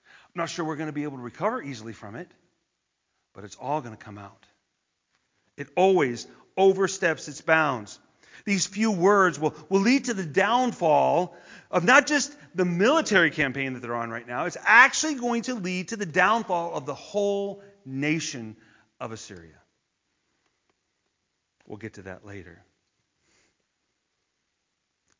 I'm 0.04 0.40
not 0.42 0.50
sure 0.50 0.64
we're 0.64 0.76
going 0.76 0.88
to 0.88 0.92
be 0.92 1.04
able 1.04 1.16
to 1.16 1.22
recover 1.22 1.62
easily 1.62 1.92
from 1.92 2.14
it, 2.14 2.30
but 3.34 3.44
it's 3.44 3.56
all 3.56 3.80
going 3.80 3.96
to 3.96 4.02
come 4.02 4.18
out. 4.18 4.46
It 5.56 5.68
always 5.76 6.26
oversteps 6.56 7.26
its 7.26 7.40
bounds. 7.40 7.98
These 8.48 8.66
few 8.66 8.90
words 8.90 9.38
will, 9.38 9.54
will 9.68 9.82
lead 9.82 10.06
to 10.06 10.14
the 10.14 10.24
downfall 10.24 11.36
of 11.70 11.84
not 11.84 12.06
just 12.06 12.34
the 12.54 12.64
military 12.64 13.30
campaign 13.30 13.74
that 13.74 13.82
they're 13.82 13.94
on 13.94 14.08
right 14.08 14.26
now, 14.26 14.46
it's 14.46 14.56
actually 14.64 15.16
going 15.16 15.42
to 15.42 15.54
lead 15.54 15.88
to 15.88 15.98
the 15.98 16.06
downfall 16.06 16.72
of 16.72 16.86
the 16.86 16.94
whole 16.94 17.62
nation 17.84 18.56
of 18.98 19.12
Assyria. 19.12 19.60
We'll 21.66 21.76
get 21.76 21.94
to 21.94 22.02
that 22.04 22.24
later. 22.24 22.64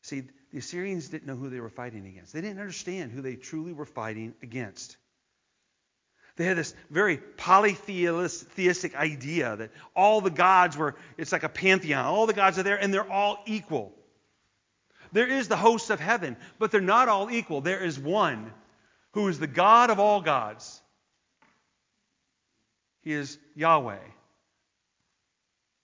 See, 0.01 0.23
the 0.51 0.57
Assyrians 0.57 1.09
didn't 1.09 1.27
know 1.27 1.35
who 1.35 1.51
they 1.51 1.59
were 1.59 1.69
fighting 1.69 2.07
against. 2.07 2.33
They 2.33 2.41
didn't 2.41 2.59
understand 2.59 3.11
who 3.11 3.21
they 3.21 3.35
truly 3.35 3.73
were 3.73 3.85
fighting 3.85 4.33
against. 4.41 4.97
They 6.39 6.45
had 6.45 6.55
this 6.55 6.73
very 6.89 7.17
polytheistic 7.17 8.95
idea 8.95 9.57
that 9.57 9.71
all 9.93 10.21
the 10.21 10.29
gods 10.29 10.77
were, 10.77 10.95
it's 11.17 11.33
like 11.33 11.43
a 11.43 11.49
pantheon. 11.49 12.05
All 12.05 12.27
the 12.27 12.33
gods 12.33 12.57
are 12.57 12.63
there 12.63 12.77
and 12.77 12.93
they're 12.93 13.11
all 13.11 13.43
equal. 13.45 13.93
There 15.11 15.27
is 15.27 15.49
the 15.49 15.57
host 15.57 15.89
of 15.89 15.99
heaven, 15.99 16.37
but 16.57 16.71
they're 16.71 16.79
not 16.79 17.09
all 17.09 17.29
equal. 17.29 17.59
There 17.59 17.83
is 17.83 17.99
one 17.99 18.53
who 19.11 19.27
is 19.27 19.37
the 19.37 19.47
God 19.47 19.89
of 19.89 19.99
all 19.99 20.21
gods. 20.21 20.81
He 23.01 23.11
is 23.11 23.37
Yahweh, 23.55 23.97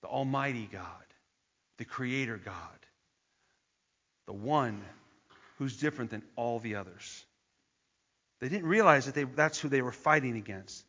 the 0.04 0.08
Almighty 0.08 0.70
God, 0.72 0.86
the 1.80 1.86
Creator 1.86 2.40
God, 2.46 2.56
the 4.26 4.32
one 4.32 4.82
who's 5.58 5.76
different 5.76 6.12
than 6.12 6.24
all 6.38 6.60
the 6.60 6.76
others. 6.76 7.26
They 8.40 8.50
didn't 8.50 8.68
realize 8.68 9.06
that 9.06 9.16
they, 9.16 9.24
that's 9.24 9.60
who 9.60 9.70
they 9.70 9.82
were 9.82 9.92
fighting 9.92 10.36
against. 10.36 10.86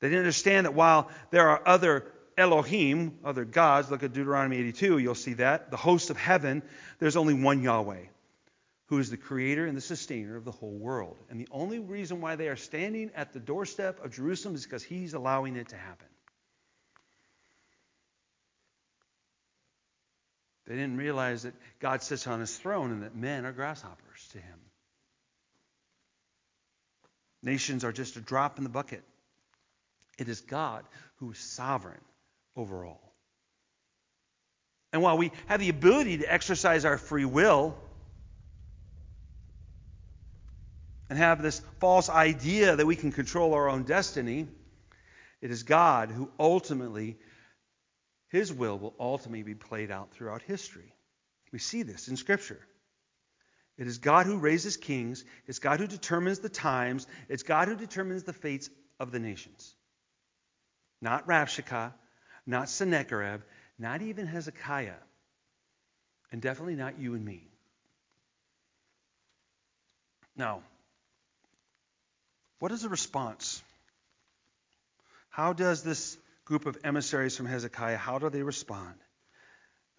They 0.00 0.08
didn't 0.08 0.20
understand 0.20 0.66
that 0.66 0.74
while 0.74 1.10
there 1.30 1.48
are 1.48 1.60
other 1.66 2.06
Elohim, 2.36 3.18
other 3.24 3.44
gods, 3.44 3.90
look 3.90 4.04
at 4.04 4.12
Deuteronomy 4.12 4.58
82, 4.58 4.98
you'll 4.98 5.16
see 5.16 5.34
that, 5.34 5.72
the 5.72 5.76
host 5.76 6.10
of 6.10 6.16
heaven, 6.16 6.62
there's 7.00 7.16
only 7.16 7.34
one 7.34 7.62
Yahweh, 7.62 8.04
who 8.86 8.98
is 8.98 9.10
the 9.10 9.16
creator 9.16 9.66
and 9.66 9.76
the 9.76 9.82
sustainer 9.82 10.36
of 10.36 10.44
the 10.44 10.52
whole 10.52 10.78
world. 10.78 11.16
And 11.30 11.40
the 11.40 11.48
only 11.50 11.80
reason 11.80 12.20
why 12.20 12.36
they 12.36 12.48
are 12.48 12.56
standing 12.56 13.10
at 13.16 13.32
the 13.32 13.40
doorstep 13.40 14.04
of 14.04 14.12
Jerusalem 14.12 14.54
is 14.54 14.62
because 14.62 14.84
he's 14.84 15.14
allowing 15.14 15.56
it 15.56 15.70
to 15.70 15.76
happen. 15.76 16.06
They 20.68 20.74
didn't 20.74 20.98
realize 20.98 21.42
that 21.42 21.54
God 21.80 22.02
sits 22.02 22.26
on 22.26 22.40
his 22.40 22.56
throne 22.56 22.92
and 22.92 23.02
that 23.02 23.16
men 23.16 23.46
are 23.46 23.52
grasshoppers 23.52 24.28
to 24.32 24.38
him. 24.38 24.58
Nations 27.42 27.84
are 27.84 27.92
just 27.92 28.16
a 28.16 28.20
drop 28.20 28.58
in 28.58 28.64
the 28.64 28.70
bucket. 28.70 29.02
It 30.18 30.28
is 30.28 30.40
God 30.40 30.84
who 31.16 31.30
is 31.30 31.38
sovereign 31.38 32.00
over 32.56 32.84
all. 32.84 33.12
And 34.92 35.02
while 35.02 35.18
we 35.18 35.32
have 35.46 35.60
the 35.60 35.68
ability 35.68 36.18
to 36.18 36.32
exercise 36.32 36.84
our 36.84 36.98
free 36.98 37.24
will 37.24 37.76
and 41.08 41.18
have 41.18 41.42
this 41.42 41.60
false 41.78 42.08
idea 42.08 42.74
that 42.74 42.86
we 42.86 42.96
can 42.96 43.12
control 43.12 43.54
our 43.54 43.68
own 43.68 43.84
destiny, 43.84 44.46
it 45.40 45.50
is 45.50 45.62
God 45.62 46.10
who 46.10 46.30
ultimately, 46.40 47.16
his 48.28 48.52
will 48.52 48.78
will 48.78 48.94
ultimately 48.98 49.42
be 49.42 49.54
played 49.54 49.90
out 49.90 50.10
throughout 50.12 50.42
history. 50.42 50.92
We 51.52 51.58
see 51.58 51.82
this 51.82 52.08
in 52.08 52.16
Scripture. 52.16 52.60
It 53.78 53.86
is 53.86 53.98
God 53.98 54.26
who 54.26 54.38
raises 54.38 54.76
kings. 54.76 55.24
It's 55.46 55.60
God 55.60 55.78
who 55.78 55.86
determines 55.86 56.40
the 56.40 56.48
times. 56.48 57.06
It's 57.28 57.44
God 57.44 57.68
who 57.68 57.76
determines 57.76 58.24
the 58.24 58.32
fates 58.32 58.68
of 58.98 59.12
the 59.12 59.20
nations. 59.20 59.74
Not 61.00 61.28
Rabshakeh, 61.28 61.92
not 62.44 62.68
Sennacherib, 62.68 63.42
not 63.78 64.02
even 64.02 64.26
Hezekiah, 64.26 64.98
and 66.32 66.42
definitely 66.42 66.74
not 66.74 66.98
you 66.98 67.14
and 67.14 67.24
me. 67.24 67.46
Now, 70.36 70.62
what 72.58 72.72
is 72.72 72.82
the 72.82 72.88
response? 72.88 73.62
How 75.30 75.52
does 75.52 75.84
this 75.84 76.18
group 76.44 76.66
of 76.66 76.76
emissaries 76.82 77.36
from 77.36 77.46
Hezekiah, 77.46 77.96
how 77.96 78.18
do 78.18 78.28
they 78.28 78.42
respond? 78.42 78.94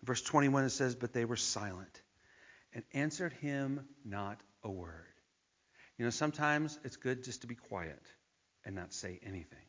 verse 0.04 0.22
21 0.22 0.66
it 0.66 0.70
says, 0.70 0.96
But 0.96 1.14
they 1.14 1.26
were 1.26 1.36
silent 1.36 2.02
and 2.74 2.84
answered 2.94 3.34
him 3.34 3.88
not 4.06 4.40
a 4.64 4.70
word. 4.70 5.06
You 5.98 6.06
know, 6.06 6.12
sometimes 6.12 6.80
it's 6.84 6.98
good 6.98 7.24
just 7.24 7.42
to 7.42 7.48
be 7.48 7.56
quiet 7.56 8.02
and 8.66 8.76
not 8.76 8.94
say 8.94 9.20
anything. 9.24 9.60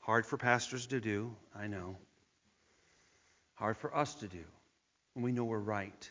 Hard 0.00 0.26
for 0.26 0.36
pastors 0.36 0.86
to 0.86 1.00
do, 1.00 1.34
I 1.54 1.66
know. 1.66 1.96
Hard 3.54 3.76
for 3.76 3.94
us 3.94 4.14
to 4.16 4.28
do 4.28 4.44
when 5.14 5.24
we 5.24 5.32
know 5.32 5.44
we're 5.44 5.58
right. 5.58 6.10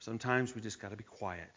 Sometimes 0.00 0.54
we 0.54 0.60
just 0.60 0.80
got 0.80 0.90
to 0.90 0.96
be 0.96 1.04
quiet. 1.04 1.50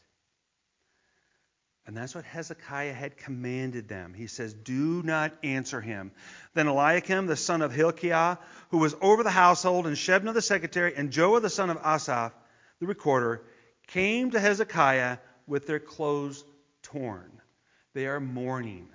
And 1.85 1.97
that's 1.97 2.15
what 2.15 2.23
Hezekiah 2.23 2.93
had 2.93 3.17
commanded 3.17 3.89
them. 3.89 4.13
He 4.13 4.27
says, 4.27 4.53
Do 4.53 5.03
not 5.03 5.33
answer 5.43 5.81
him. 5.81 6.11
Then 6.53 6.67
Eliakim, 6.67 7.27
the 7.27 7.35
son 7.35 7.61
of 7.61 7.73
Hilkiah, 7.73 8.37
who 8.69 8.77
was 8.77 8.95
over 9.01 9.23
the 9.23 9.29
household, 9.29 9.85
and 9.85 9.97
Shebna 9.97 10.33
the 10.33 10.41
secretary, 10.41 10.93
and 10.95 11.11
Joah 11.11 11.41
the 11.41 11.49
son 11.49 11.69
of 11.69 11.77
Asaph, 11.83 12.31
the 12.79 12.87
recorder, 12.87 13.43
came 13.87 14.31
to 14.31 14.39
Hezekiah 14.39 15.17
with 15.47 15.67
their 15.67 15.79
clothes 15.79 16.43
torn. 16.83 17.31
They 17.93 18.07
are 18.07 18.19
mourning. 18.19 18.87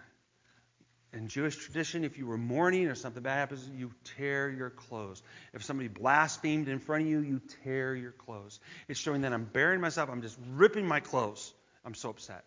In 1.12 1.28
Jewish 1.28 1.56
tradition, 1.56 2.04
if 2.04 2.18
you 2.18 2.26
were 2.26 2.36
mourning 2.36 2.86
or 2.86 2.94
something 2.94 3.22
bad 3.22 3.36
happens, 3.36 3.68
you 3.74 3.92
tear 4.16 4.50
your 4.50 4.68
clothes. 4.68 5.22
If 5.54 5.64
somebody 5.64 5.88
blasphemed 5.88 6.68
in 6.68 6.80
front 6.80 7.04
of 7.04 7.08
you, 7.08 7.20
you 7.20 7.40
tear 7.64 7.94
your 7.94 8.12
clothes. 8.12 8.60
It's 8.88 9.00
showing 9.00 9.22
that 9.22 9.32
I'm 9.32 9.44
burying 9.44 9.80
myself. 9.80 10.10
I'm 10.10 10.20
just 10.20 10.38
ripping 10.52 10.86
my 10.86 11.00
clothes. 11.00 11.54
I'm 11.84 11.94
so 11.94 12.10
upset. 12.10 12.44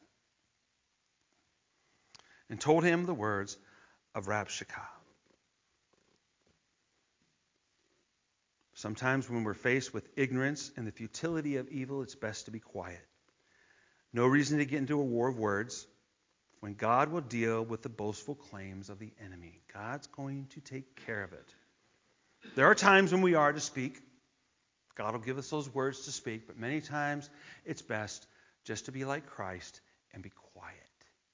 And 2.50 2.60
told 2.60 2.84
him 2.84 3.06
the 3.06 3.14
words 3.14 3.58
of 4.14 4.28
Rabshakeh. 4.28 5.01
Sometimes 8.82 9.30
when 9.30 9.44
we're 9.44 9.54
faced 9.54 9.94
with 9.94 10.10
ignorance 10.16 10.72
and 10.76 10.88
the 10.88 10.92
futility 10.92 11.58
of 11.58 11.70
evil, 11.70 12.02
it's 12.02 12.16
best 12.16 12.46
to 12.46 12.52
be 12.52 12.60
quiet. 12.60 13.06
No 14.12 14.26
reason 14.26 14.58
to 14.58 14.66
get 14.66 14.80
into 14.80 15.00
a 15.00 15.04
war 15.04 15.28
of 15.28 15.38
words 15.38 15.86
when 16.62 16.74
God 16.74 17.12
will 17.12 17.22
deal 17.22 17.64
with 17.64 17.84
the 17.84 17.90
boastful 17.90 18.34
claims 18.34 18.90
of 18.90 18.98
the 18.98 19.12
enemy. 19.24 19.62
God's 19.72 20.08
going 20.08 20.48
to 20.56 20.62
take 20.62 21.06
care 21.06 21.22
of 21.22 21.32
it. 21.32 21.46
There 22.56 22.66
are 22.66 22.74
times 22.74 23.12
when 23.12 23.22
we 23.22 23.36
are 23.36 23.54
to 23.54 23.60
speak. 23.60 24.02
God 24.96 25.14
will 25.14 25.22
give 25.22 25.38
us 25.38 25.52
those 25.52 25.72
words 25.72 26.06
to 26.06 26.12
speak, 26.12 26.48
but 26.48 26.58
many 26.58 26.82
times 26.82 27.30
it's 27.64 27.84
best 27.84 28.26
just 28.64 28.86
to 28.86 28.92
be 28.92 29.06
like 29.06 29.28
Christ 29.28 29.80
and 30.12 30.24
be 30.24 30.32
quiet 30.56 30.76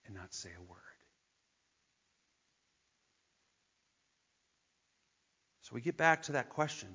and 0.06 0.14
not 0.14 0.34
say 0.34 0.50
a 0.50 0.70
word. 0.70 0.80
So 5.62 5.76
we 5.76 5.80
get 5.80 5.96
back 5.96 6.24
to 6.24 6.34
that 6.34 6.50
question 6.50 6.90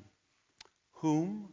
whom 1.03 1.49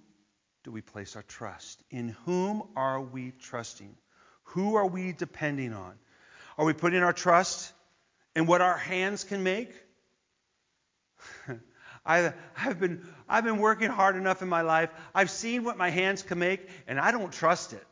do 0.64 0.72
we 0.72 0.82
place 0.82 1.16
our 1.16 1.24
trust? 1.24 1.84
In 1.89 2.10
whom 2.26 2.64
are 2.76 3.02
we 3.02 3.34
trusting? 3.41 3.95
Who 4.43 4.76
are 4.76 4.86
we 4.86 5.12
depending 5.12 5.74
on? 5.74 5.93
Are 6.58 6.66
we 6.66 6.74
putting 6.74 7.02
our 7.02 7.14
trust 7.14 7.74
in 8.36 8.45
what 8.45 8.62
our 8.62 8.78
hands 8.78 9.24
can 9.24 9.43
make? 9.43 9.72
I, 12.06 12.34
have 12.54 12.80
been, 12.80 13.08
I've 13.28 13.43
been 13.43 13.58
working 13.58 13.89
hard 13.89 14.16
enough 14.16 14.43
in 14.43 14.50
my 14.50 14.62
life. 14.62 14.91
I've 15.16 15.32
seen 15.32 15.64
what 15.64 15.78
my 15.78 15.89
hands 15.89 16.22
can 16.22 16.38
make, 16.38 16.70
and 16.88 17.00
I 17.00 17.12
don't 17.12 17.34
trust 17.34 17.74
it. 17.74 17.86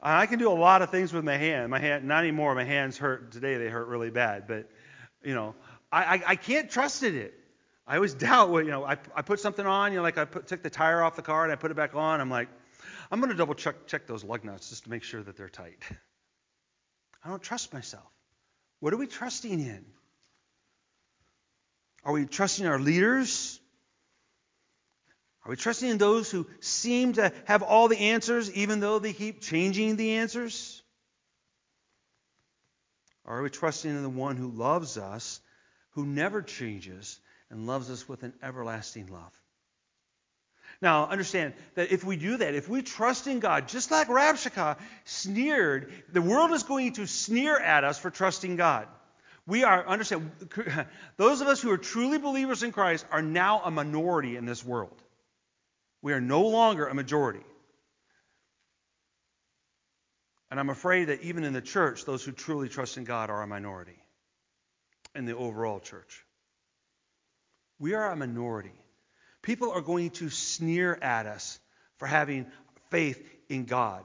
I 0.00 0.26
can 0.26 0.38
do 0.38 0.50
a 0.50 0.54
lot 0.54 0.82
of 0.82 0.90
things 0.90 1.12
with 1.12 1.24
my 1.24 1.36
hand. 1.36 1.70
My 1.70 1.80
hand, 1.80 2.04
not 2.04 2.20
anymore. 2.20 2.54
My 2.54 2.64
hands 2.64 2.96
hurt 2.96 3.32
today. 3.32 3.56
They 3.56 3.68
hurt 3.68 3.88
really 3.88 4.10
bad. 4.10 4.46
But 4.46 4.68
you 5.24 5.34
know, 5.34 5.56
I, 5.90 6.04
I, 6.04 6.22
I 6.28 6.36
can't 6.36 6.70
trust 6.70 7.02
it. 7.02 7.34
I 7.86 7.96
always 7.96 8.14
doubt 8.28 8.50
what, 8.50 8.64
you 8.64 8.70
know, 8.70 8.84
I, 8.84 8.96
I 9.14 9.22
put 9.22 9.40
something 9.40 9.66
on, 9.66 9.92
you 9.92 9.98
know, 9.98 10.02
like 10.02 10.18
I 10.18 10.24
put, 10.24 10.46
took 10.46 10.62
the 10.62 10.70
tire 10.70 11.02
off 11.02 11.16
the 11.16 11.22
car 11.22 11.44
and 11.44 11.52
I 11.52 11.56
put 11.56 11.70
it 11.70 11.76
back 11.76 11.94
on. 11.94 12.20
I'm 12.20 12.30
like, 12.30 12.48
I'm 13.10 13.20
going 13.20 13.30
to 13.30 13.36
double 13.36 13.54
check, 13.54 13.86
check 13.86 14.06
those 14.06 14.24
lug 14.24 14.44
nuts 14.44 14.70
just 14.70 14.84
to 14.84 14.90
make 14.90 15.02
sure 15.02 15.22
that 15.22 15.36
they're 15.36 15.48
tight. 15.48 15.78
I 17.24 17.28
don't 17.28 17.42
trust 17.42 17.72
myself. 17.72 18.06
What 18.80 18.92
are 18.92 18.96
we 18.96 19.06
trusting 19.06 19.60
in? 19.60 19.84
Are 22.04 22.12
we 22.12 22.24
trusting 22.26 22.66
our 22.66 22.78
leaders? 22.78 23.58
Are 25.44 25.50
we 25.50 25.56
trusting 25.56 25.88
in 25.88 25.98
those 25.98 26.30
who 26.30 26.46
seem 26.60 27.14
to 27.14 27.32
have 27.46 27.62
all 27.62 27.88
the 27.88 27.98
answers, 27.98 28.52
even 28.52 28.80
though 28.80 28.98
they 28.98 29.12
keep 29.12 29.40
changing 29.40 29.96
the 29.96 30.12
answers? 30.16 30.82
Or 33.24 33.38
are 33.38 33.42
we 33.42 33.50
trusting 33.50 33.90
in 33.90 34.02
the 34.02 34.08
one 34.08 34.36
who 34.36 34.48
loves 34.48 34.98
us, 34.98 35.40
who 35.90 36.06
never 36.06 36.42
changes, 36.42 37.18
and 37.50 37.66
loves 37.66 37.90
us 37.90 38.08
with 38.08 38.22
an 38.22 38.32
everlasting 38.42 39.06
love? 39.08 39.32
Now, 40.82 41.06
understand 41.06 41.54
that 41.74 41.90
if 41.90 42.04
we 42.04 42.16
do 42.16 42.36
that, 42.36 42.54
if 42.54 42.68
we 42.68 42.82
trust 42.82 43.26
in 43.26 43.40
God, 43.40 43.68
just 43.68 43.90
like 43.90 44.08
Rabshakeh 44.08 44.76
sneered, 45.04 45.92
the 46.12 46.20
world 46.20 46.52
is 46.52 46.64
going 46.64 46.92
to 46.94 47.06
sneer 47.06 47.58
at 47.58 47.84
us 47.84 47.98
for 47.98 48.10
trusting 48.10 48.56
God. 48.56 48.86
We 49.46 49.64
are, 49.64 49.86
understand, 49.86 50.32
those 51.16 51.40
of 51.40 51.46
us 51.46 51.62
who 51.62 51.70
are 51.70 51.78
truly 51.78 52.18
believers 52.18 52.62
in 52.62 52.72
Christ 52.72 53.06
are 53.10 53.22
now 53.22 53.62
a 53.64 53.70
minority 53.70 54.36
in 54.36 54.44
this 54.44 54.64
world. 54.64 55.00
We 56.02 56.12
are 56.12 56.20
no 56.20 56.42
longer 56.42 56.86
a 56.86 56.94
majority. 56.94 57.44
And 60.50 60.60
I'm 60.60 60.70
afraid 60.70 61.06
that 61.06 61.22
even 61.22 61.44
in 61.44 61.52
the 61.52 61.62
church, 61.62 62.04
those 62.04 62.22
who 62.24 62.32
truly 62.32 62.68
trust 62.68 62.98
in 62.98 63.04
God 63.04 63.30
are 63.30 63.42
a 63.42 63.46
minority 63.46 63.98
in 65.14 65.24
the 65.24 65.36
overall 65.36 65.80
church. 65.80 66.25
We 67.78 67.94
are 67.94 68.10
a 68.10 68.16
minority. 68.16 68.72
People 69.42 69.70
are 69.70 69.80
going 69.80 70.10
to 70.10 70.30
sneer 70.30 70.98
at 71.00 71.26
us 71.26 71.58
for 71.98 72.06
having 72.06 72.46
faith 72.90 73.22
in 73.48 73.64
God. 73.64 74.04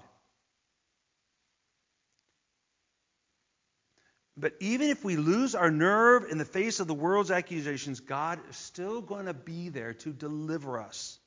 But 4.37 4.53
even 4.59 4.89
if 4.89 5.03
we 5.03 5.17
lose 5.17 5.55
our 5.55 5.69
nerve 5.69 6.25
in 6.29 6.37
the 6.37 6.45
face 6.45 6.79
of 6.79 6.87
the 6.87 6.93
world's 6.93 7.31
accusations, 7.31 7.99
God 7.99 8.39
is 8.49 8.57
still 8.57 9.01
going 9.01 9.25
to 9.25 9.33
be 9.33 9.69
there 9.69 9.93
to 9.93 10.11
deliver 10.11 10.79
us. 10.79 11.19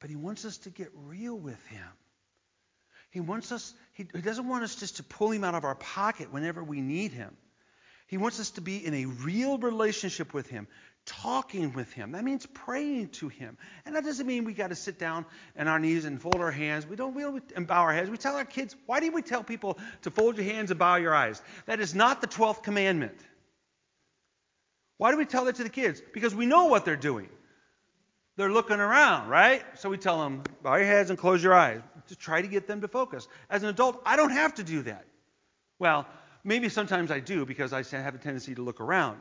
But 0.00 0.10
He 0.10 0.16
wants 0.16 0.44
us 0.44 0.58
to 0.58 0.70
get 0.70 0.90
real 0.94 1.36
with 1.36 1.64
Him. 1.68 1.86
He 3.10 3.20
wants 3.20 3.52
us, 3.52 3.72
He, 3.94 4.06
he 4.14 4.22
doesn't 4.22 4.48
want 4.48 4.64
us 4.64 4.76
just 4.76 4.96
to 4.96 5.02
pull 5.02 5.30
Him 5.30 5.44
out 5.44 5.54
of 5.54 5.64
our 5.64 5.74
pocket 5.74 6.32
whenever 6.32 6.62
we 6.62 6.80
need 6.80 7.12
Him. 7.12 7.36
He 8.10 8.16
wants 8.16 8.40
us 8.40 8.50
to 8.52 8.60
be 8.60 8.84
in 8.84 8.92
a 8.92 9.04
real 9.04 9.56
relationship 9.56 10.34
with 10.34 10.48
Him, 10.48 10.66
talking 11.06 11.72
with 11.74 11.92
Him. 11.92 12.10
That 12.10 12.24
means 12.24 12.44
praying 12.44 13.10
to 13.10 13.28
Him. 13.28 13.56
And 13.86 13.94
that 13.94 14.02
doesn't 14.02 14.26
mean 14.26 14.44
we 14.44 14.52
got 14.52 14.70
to 14.70 14.74
sit 14.74 14.98
down 14.98 15.26
on 15.56 15.68
our 15.68 15.78
knees 15.78 16.04
and 16.04 16.20
fold 16.20 16.34
our 16.34 16.50
hands. 16.50 16.88
We 16.88 16.96
don't, 16.96 17.14
bow 17.68 17.82
our 17.82 17.92
heads. 17.92 18.10
We 18.10 18.16
tell 18.16 18.34
our 18.34 18.44
kids, 18.44 18.74
why 18.86 18.98
do 18.98 19.12
we 19.12 19.22
tell 19.22 19.44
people 19.44 19.78
to 20.02 20.10
fold 20.10 20.38
your 20.38 20.44
hands 20.44 20.72
and 20.72 20.80
bow 20.80 20.96
your 20.96 21.14
eyes? 21.14 21.40
That 21.66 21.78
is 21.78 21.94
not 21.94 22.20
the 22.20 22.26
12th 22.26 22.64
commandment. 22.64 23.16
Why 24.96 25.12
do 25.12 25.16
we 25.16 25.24
tell 25.24 25.44
that 25.44 25.54
to 25.54 25.62
the 25.62 25.70
kids? 25.70 26.02
Because 26.12 26.34
we 26.34 26.46
know 26.46 26.64
what 26.64 26.84
they're 26.84 26.96
doing. 26.96 27.28
They're 28.36 28.50
looking 28.50 28.80
around, 28.80 29.28
right? 29.28 29.62
So 29.76 29.88
we 29.88 29.98
tell 29.98 30.20
them, 30.20 30.42
bow 30.64 30.74
your 30.74 30.86
heads 30.86 31.10
and 31.10 31.18
close 31.18 31.44
your 31.44 31.54
eyes 31.54 31.80
to 32.08 32.16
try 32.16 32.42
to 32.42 32.48
get 32.48 32.66
them 32.66 32.80
to 32.80 32.88
focus. 32.88 33.28
As 33.48 33.62
an 33.62 33.68
adult, 33.68 34.02
I 34.04 34.16
don't 34.16 34.32
have 34.32 34.56
to 34.56 34.64
do 34.64 34.82
that. 34.82 35.04
Well, 35.78 36.06
Maybe 36.42 36.68
sometimes 36.68 37.10
I 37.10 37.20
do 37.20 37.44
because 37.44 37.72
I 37.72 37.82
have 37.82 38.14
a 38.14 38.18
tendency 38.18 38.54
to 38.54 38.62
look 38.62 38.80
around. 38.80 39.20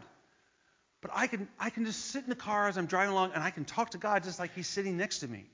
But 1.01 1.11
I 1.13 1.27
can, 1.27 1.47
I 1.59 1.69
can 1.69 1.85
just 1.85 2.07
sit 2.07 2.23
in 2.23 2.29
the 2.29 2.35
car 2.35 2.67
as 2.67 2.77
I'm 2.77 2.85
driving 2.85 3.11
along 3.11 3.31
and 3.33 3.43
I 3.43 3.51
can 3.51 3.65
talk 3.65 3.91
to 3.91 3.97
God 3.97 4.23
just 4.23 4.39
like 4.39 4.53
He's 4.53 4.67
sitting 4.67 4.97
next 4.97 5.19
to 5.19 5.27
me. 5.27 5.45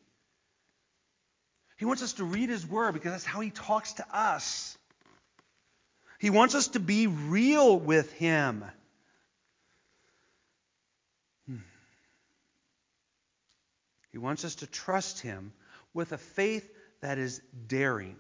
He 1.78 1.86
wants 1.86 2.02
us 2.02 2.14
to 2.14 2.24
read 2.24 2.50
His 2.50 2.66
Word 2.66 2.94
because 2.94 3.12
that's 3.12 3.26
how 3.26 3.42
He 3.42 3.50
talks 3.50 3.94
to 3.94 4.06
us. 4.12 4.78
He 6.20 6.30
wants 6.30 6.56
us 6.56 6.70
to 6.70 6.80
be 6.80 7.08
real 7.08 7.78
with 7.78 8.12
Him. 8.14 8.64
Hmm. 11.48 11.58
He 14.12 14.18
wants 14.18 14.46
us 14.46 14.56
to 14.56 14.68
trust 14.68 15.20
Him 15.20 15.52
with 15.94 16.12
a 16.12 16.18
faith 16.18 16.68
that 17.02 17.18
is 17.18 17.42
daring. 17.68 18.16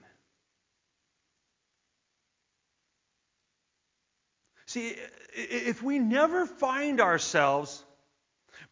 See, 4.76 4.94
if 5.34 5.82
we 5.82 6.00
never 6.00 6.46
find 6.46 7.00
ourselves 7.00 7.82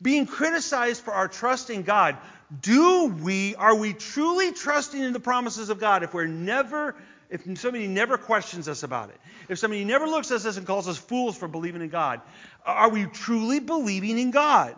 being 0.01 0.26
criticized 0.26 1.01
for 1.01 1.14
our 1.14 1.30
trust 1.30 1.70
in 1.70 1.84
God, 1.84 2.18
do 2.60 3.06
we, 3.06 3.56
are 3.56 3.74
we 3.74 3.93
truly 3.93 4.51
trusting 4.51 5.01
in 5.01 5.14
the 5.14 5.22
promises 5.22 5.70
of 5.70 5.80
God 5.80 6.04
if 6.04 6.14
we're 6.14 6.26
never, 6.26 6.97
if 7.30 7.43
somebody 7.58 7.88
never 7.88 8.18
questions 8.18 8.68
us 8.68 8.84
about 8.84 9.12
it? 9.12 9.22
If 9.47 9.60
somebody 9.60 9.86
never 9.86 10.06
looks 10.06 10.30
at 10.32 10.45
us 10.45 10.58
and 10.58 10.68
calls 10.68 10.89
us 10.89 10.97
fools 10.97 11.38
for 11.38 11.47
believing 11.47 11.82
in 11.82 11.88
God, 11.88 12.20
are 12.66 12.89
we 12.89 13.06
truly 13.06 13.62
believing 13.62 14.20
in 14.20 14.32
God? 14.32 14.76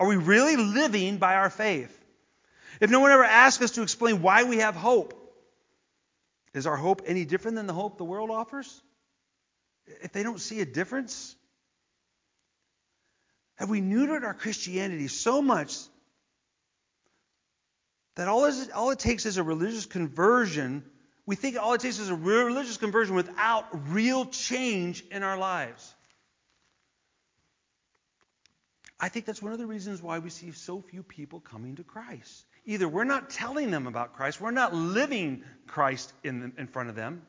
Are 0.00 0.08
we 0.08 0.16
really 0.16 0.56
living 0.56 1.18
by 1.18 1.36
our 1.36 1.50
faith? 1.50 1.96
If 2.80 2.90
no 2.90 2.98
one 2.98 3.12
ever 3.12 3.22
asks 3.22 3.62
us 3.62 3.70
to 3.76 3.82
explain 3.82 4.22
why 4.22 4.42
we 4.42 4.56
have 4.56 4.74
hope, 4.74 5.14
is 6.52 6.66
our 6.66 6.76
hope 6.76 7.02
any 7.06 7.24
different 7.24 7.58
than 7.58 7.68
the 7.68 7.74
hope 7.74 7.96
the 7.96 8.04
world 8.04 8.32
offers? 8.32 8.82
If 9.86 10.12
they 10.12 10.22
don't 10.22 10.40
see 10.40 10.60
a 10.60 10.66
difference? 10.66 11.36
Have 13.56 13.70
we 13.70 13.80
neutered 13.80 14.24
our 14.24 14.34
Christianity 14.34 15.08
so 15.08 15.42
much 15.42 15.76
that 18.16 18.28
all, 18.28 18.44
is, 18.46 18.70
all 18.74 18.90
it 18.90 18.98
takes 18.98 19.26
is 19.26 19.36
a 19.36 19.42
religious 19.42 19.86
conversion? 19.86 20.84
We 21.26 21.36
think 21.36 21.56
all 21.56 21.74
it 21.74 21.80
takes 21.80 21.98
is 21.98 22.08
a 22.08 22.14
religious 22.14 22.76
conversion 22.76 23.14
without 23.14 23.92
real 23.92 24.26
change 24.26 25.04
in 25.10 25.22
our 25.22 25.38
lives. 25.38 25.94
I 28.98 29.08
think 29.08 29.26
that's 29.26 29.42
one 29.42 29.52
of 29.52 29.58
the 29.58 29.66
reasons 29.66 30.00
why 30.00 30.20
we 30.20 30.30
see 30.30 30.52
so 30.52 30.80
few 30.80 31.02
people 31.02 31.40
coming 31.40 31.76
to 31.76 31.82
Christ. 31.82 32.44
Either 32.64 32.88
we're 32.88 33.02
not 33.02 33.30
telling 33.30 33.72
them 33.72 33.88
about 33.88 34.14
Christ, 34.14 34.40
we're 34.40 34.52
not 34.52 34.72
living 34.74 35.42
Christ 35.66 36.12
in, 36.22 36.52
in 36.56 36.68
front 36.68 36.88
of 36.88 36.94
them, 36.94 37.22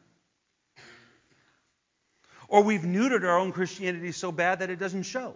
or 2.47 2.63
we've 2.63 2.81
neutered 2.81 3.23
our 3.23 3.37
own 3.37 3.51
Christianity 3.51 4.11
so 4.11 4.31
bad 4.31 4.59
that 4.59 4.69
it 4.69 4.79
doesn't 4.79 5.03
show. 5.03 5.35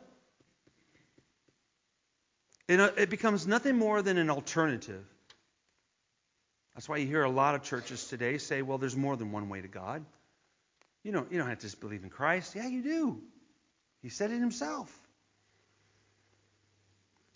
It, 2.67 2.79
uh, 2.79 3.05
becomes 3.09 3.47
nothing 3.47 3.77
more 3.77 4.01
than 4.01 4.17
an 4.17 4.29
alternative. 4.29 5.05
That's 6.75 6.87
why 6.87 6.97
you 6.97 7.07
hear 7.07 7.23
a 7.23 7.29
lot 7.29 7.55
of 7.55 7.63
churches 7.63 8.07
today 8.07 8.37
say, 8.37 8.61
well, 8.61 8.77
there's 8.77 8.95
more 8.95 9.15
than 9.15 9.31
one 9.31 9.49
way 9.49 9.61
to 9.61 9.67
God. 9.67 10.05
You 11.03 11.11
don't, 11.11 11.31
you 11.31 11.37
don't 11.37 11.47
have 11.47 11.59
to 11.59 11.65
just 11.65 11.79
believe 11.79 12.03
in 12.03 12.09
Christ. 12.09 12.55
Yeah, 12.55 12.67
you 12.67 12.83
do. 12.83 13.21
He 14.01 14.09
said 14.09 14.31
it 14.31 14.39
himself. 14.39 14.91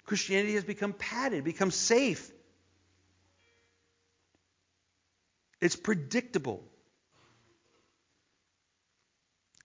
Christianity 0.05 0.55
has 0.55 0.63
become 0.63 0.93
padded, 0.93 1.43
become 1.43 1.71
safe. 1.71 2.29
It's 5.61 5.75
predictable 5.75 6.63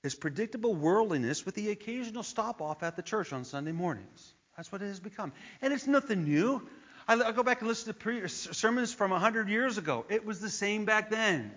is 0.07 0.15
predictable 0.15 0.75
worldliness 0.75 1.45
with 1.45 1.55
the 1.55 1.71
occasional 1.71 2.23
stop 2.23 2.63
off 2.63 2.83
at 2.83 2.97
the 2.97 3.03
church 3.03 3.33
on 3.33 3.45
Sunday 3.45 3.73
mornings. 3.73 4.33
That's 4.57 4.73
what 4.73 4.81
it 4.81 4.87
has 4.87 5.01
become. 5.01 5.33
And 5.61 5.73
it's 5.73 5.87
nothing 5.87 6.25
new. 6.25 6.67
I, 7.07 7.15
I 7.15 7.33
go 7.33 7.43
back 7.43 7.61
and 7.61 7.69
listen 7.69 7.93
to 7.93 7.99
pre- 7.99 8.23
uh, 8.23 8.29
sermons 8.29 8.95
from 8.95 9.11
100 9.11 9.49
years 9.49 9.77
ago. 9.77 10.07
It 10.09 10.25
was 10.25 10.41
the 10.41 10.49
same 10.49 10.85
back 10.87 11.11
then. 11.11 11.53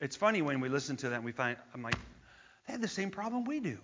It's 0.00 0.14
funny 0.16 0.42
when 0.42 0.60
we 0.60 0.68
listen 0.68 0.96
to 0.98 1.08
that 1.08 1.16
and 1.16 1.24
we 1.24 1.32
find, 1.32 1.56
I'm 1.74 1.82
like, 1.82 1.96
they 2.66 2.74
had 2.74 2.82
the 2.82 2.88
same 2.88 3.10
problem 3.10 3.44
we 3.44 3.58
do. 3.60 3.78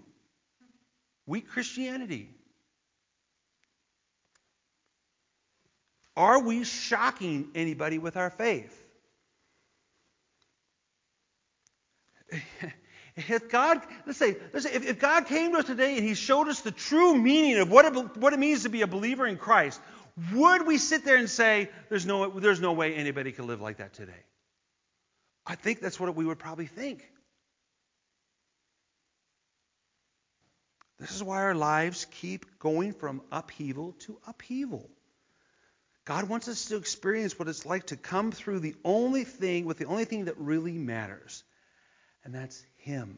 Weak 1.26 1.49
Christianity. 1.49 2.30
Are 6.16 6.41
we 6.41 6.64
shocking 6.64 7.49
anybody 7.55 7.99
with 7.99 8.16
our 8.16 8.30
faith? 8.30 8.84
If 13.18 13.48
God, 13.48 13.80
let's 14.06 14.18
say, 14.18 14.36
let's 14.52 14.64
say 14.64 14.74
if, 14.74 14.86
if, 14.86 14.98
God 15.00 15.26
came 15.26 15.52
to 15.52 15.58
us 15.58 15.64
today 15.64 15.96
and 15.96 16.06
He 16.06 16.14
showed 16.14 16.48
us 16.48 16.60
the 16.60 16.70
true 16.70 17.16
meaning 17.16 17.58
of 17.58 17.70
what 17.70 17.84
it, 17.84 18.16
what 18.16 18.32
it 18.32 18.38
means 18.38 18.62
to 18.62 18.68
be 18.68 18.82
a 18.82 18.86
believer 18.86 19.26
in 19.26 19.36
Christ, 19.36 19.80
would 20.32 20.66
we 20.66 20.78
sit 20.78 21.04
there 21.04 21.16
and 21.16 21.28
say, 21.28 21.68
there's 21.88 22.06
no, 22.06 22.30
there's 22.38 22.60
no 22.60 22.72
way 22.72 22.94
anybody 22.94 23.32
can 23.32 23.46
live 23.46 23.60
like 23.60 23.78
that 23.78 23.92
today? 23.94 24.24
I 25.44 25.56
think 25.56 25.80
that's 25.80 25.98
what 25.98 26.14
we 26.14 26.24
would 26.24 26.38
probably 26.38 26.66
think. 26.66 27.02
This 31.00 31.14
is 31.14 31.22
why 31.22 31.38
our 31.38 31.54
lives 31.54 32.06
keep 32.20 32.58
going 32.58 32.92
from 32.92 33.22
upheaval 33.30 33.92
to 34.00 34.18
upheaval. 34.26 34.90
God 36.04 36.28
wants 36.28 36.48
us 36.48 36.66
to 36.66 36.76
experience 36.76 37.38
what 37.38 37.48
it's 37.48 37.66
like 37.66 37.86
to 37.88 37.96
come 37.96 38.32
through 38.32 38.60
the 38.60 38.74
only 38.84 39.24
thing 39.24 39.64
with 39.64 39.78
the 39.78 39.84
only 39.84 40.04
thing 40.04 40.24
that 40.24 40.38
really 40.38 40.72
matters, 40.72 41.44
and 42.28 42.34
that's 42.34 42.62
him. 42.76 43.16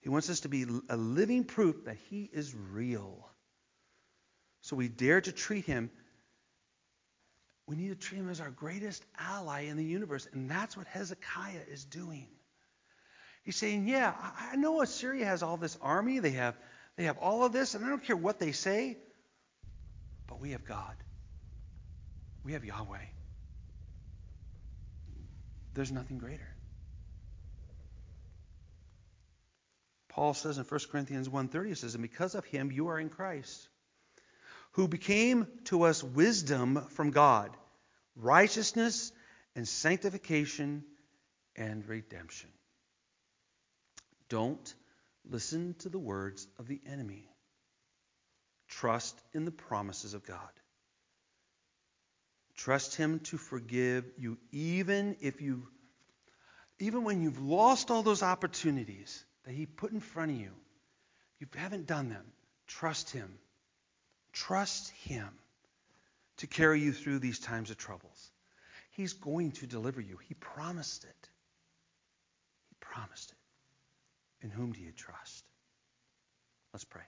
He 0.00 0.08
wants 0.08 0.28
us 0.28 0.40
to 0.40 0.48
be 0.48 0.66
a 0.88 0.96
living 0.96 1.44
proof 1.44 1.84
that 1.84 1.96
He 2.08 2.28
is 2.32 2.52
real. 2.52 3.28
So 4.62 4.74
we 4.74 4.88
dare 4.88 5.20
to 5.20 5.30
treat 5.30 5.66
Him. 5.66 5.88
We 7.68 7.76
need 7.76 7.90
to 7.90 7.94
treat 7.94 8.18
Him 8.18 8.28
as 8.28 8.40
our 8.40 8.50
greatest 8.50 9.04
ally 9.16 9.66
in 9.66 9.76
the 9.76 9.84
universe. 9.84 10.26
And 10.32 10.50
that's 10.50 10.76
what 10.76 10.88
Hezekiah 10.88 11.62
is 11.70 11.84
doing. 11.84 12.26
He's 13.44 13.56
saying, 13.56 13.86
yeah, 13.86 14.12
I 14.52 14.56
know 14.56 14.82
Assyria 14.82 15.26
has 15.26 15.44
all 15.44 15.56
this 15.56 15.78
army. 15.80 16.18
They 16.18 16.32
have, 16.32 16.56
they 16.96 17.04
have 17.04 17.18
all 17.18 17.44
of 17.44 17.52
this, 17.52 17.74
and 17.74 17.84
I 17.84 17.88
don't 17.88 18.02
care 18.02 18.16
what 18.16 18.40
they 18.40 18.50
say, 18.50 18.98
but 20.26 20.40
we 20.40 20.50
have 20.50 20.64
God. 20.64 20.96
We 22.42 22.54
have 22.54 22.64
Yahweh. 22.64 22.98
There's 25.74 25.92
nothing 25.92 26.18
greater. 26.18 26.48
Paul 30.10 30.34
says 30.34 30.58
in 30.58 30.64
1 30.64 30.80
Corinthians 30.90 31.28
1:30, 31.28 31.68
he 31.68 31.74
says, 31.74 31.94
And 31.94 32.02
because 32.02 32.34
of 32.34 32.44
him 32.44 32.70
you 32.70 32.88
are 32.88 32.98
in 32.98 33.08
Christ, 33.08 33.68
who 34.72 34.88
became 34.88 35.46
to 35.64 35.84
us 35.84 36.02
wisdom 36.02 36.84
from 36.90 37.10
God, 37.10 37.56
righteousness 38.16 39.12
and 39.54 39.66
sanctification 39.66 40.84
and 41.56 41.86
redemption. 41.88 42.50
Don't 44.28 44.74
listen 45.24 45.74
to 45.80 45.88
the 45.88 45.98
words 45.98 46.46
of 46.58 46.66
the 46.66 46.80
enemy. 46.86 47.28
Trust 48.68 49.20
in 49.32 49.44
the 49.44 49.50
promises 49.52 50.14
of 50.14 50.24
God. 50.26 50.50
Trust 52.56 52.96
him 52.96 53.20
to 53.20 53.38
forgive 53.38 54.04
you 54.18 54.38
even 54.50 55.16
if 55.20 55.40
you 55.40 55.68
even 56.78 57.04
when 57.04 57.20
you've 57.20 57.40
lost 57.40 57.90
all 57.90 58.02
those 58.02 58.22
opportunities 58.22 59.24
that 59.50 59.56
he 59.56 59.66
put 59.66 59.90
in 59.90 59.98
front 59.98 60.30
of 60.30 60.36
you. 60.36 60.50
You 61.40 61.48
haven't 61.56 61.88
done 61.88 62.08
them. 62.08 62.22
Trust 62.68 63.10
him. 63.10 63.28
Trust 64.32 64.90
him 64.90 65.28
to 66.36 66.46
carry 66.46 66.80
you 66.80 66.92
through 66.92 67.18
these 67.18 67.40
times 67.40 67.72
of 67.72 67.76
troubles. 67.76 68.30
He's 68.92 69.12
going 69.12 69.50
to 69.52 69.66
deliver 69.66 70.00
you. 70.00 70.18
He 70.28 70.34
promised 70.34 71.02
it. 71.02 71.28
He 72.68 72.76
promised 72.78 73.32
it. 73.32 74.44
In 74.44 74.50
whom 74.50 74.70
do 74.70 74.80
you 74.80 74.92
trust? 74.92 75.44
Let's 76.72 76.84
pray. 76.84 77.02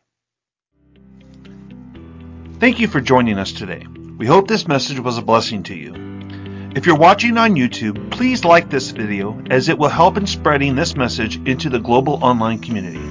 Thank 2.58 2.80
you 2.80 2.88
for 2.88 3.00
joining 3.00 3.38
us 3.38 3.52
today. 3.52 3.86
We 4.18 4.26
hope 4.26 4.48
this 4.48 4.66
message 4.66 4.98
was 4.98 5.16
a 5.16 5.22
blessing 5.22 5.62
to 5.64 5.76
you. 5.76 6.21
If 6.74 6.86
you're 6.86 6.96
watching 6.96 7.36
on 7.36 7.54
YouTube, 7.54 8.10
please 8.10 8.46
like 8.46 8.70
this 8.70 8.92
video 8.92 9.38
as 9.50 9.68
it 9.68 9.76
will 9.76 9.90
help 9.90 10.16
in 10.16 10.26
spreading 10.26 10.74
this 10.74 10.96
message 10.96 11.36
into 11.46 11.68
the 11.68 11.78
global 11.78 12.14
online 12.24 12.60
community. 12.60 13.02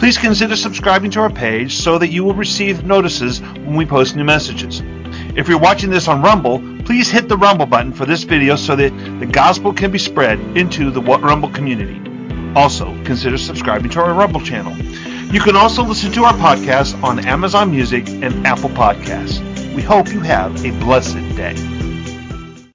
Please 0.00 0.18
consider 0.18 0.56
subscribing 0.56 1.12
to 1.12 1.20
our 1.20 1.30
page 1.30 1.76
so 1.76 1.98
that 1.98 2.08
you 2.08 2.24
will 2.24 2.34
receive 2.34 2.84
notices 2.84 3.40
when 3.40 3.76
we 3.76 3.86
post 3.86 4.16
new 4.16 4.24
messages. 4.24 4.82
If 5.36 5.46
you're 5.46 5.60
watching 5.60 5.88
this 5.88 6.08
on 6.08 6.20
Rumble, 6.20 6.58
please 6.84 7.08
hit 7.08 7.28
the 7.28 7.36
Rumble 7.36 7.66
button 7.66 7.92
for 7.92 8.06
this 8.06 8.24
video 8.24 8.56
so 8.56 8.74
that 8.74 8.90
the 9.20 9.26
gospel 9.26 9.72
can 9.72 9.92
be 9.92 9.98
spread 9.98 10.40
into 10.56 10.90
the 10.90 11.00
What 11.00 11.22
Rumble 11.22 11.50
community. 11.50 12.02
Also, 12.56 12.86
consider 13.04 13.38
subscribing 13.38 13.92
to 13.92 14.00
our 14.00 14.14
Rumble 14.14 14.40
channel. 14.40 14.76
You 15.32 15.40
can 15.40 15.54
also 15.54 15.84
listen 15.84 16.10
to 16.12 16.24
our 16.24 16.34
podcast 16.34 17.00
on 17.04 17.24
Amazon 17.24 17.70
Music 17.70 18.08
and 18.08 18.44
Apple 18.44 18.70
Podcasts. 18.70 19.40
We 19.76 19.82
hope 19.82 20.12
you 20.12 20.20
have 20.20 20.64
a 20.64 20.72
blessed 20.80 21.14
day. 21.36 21.75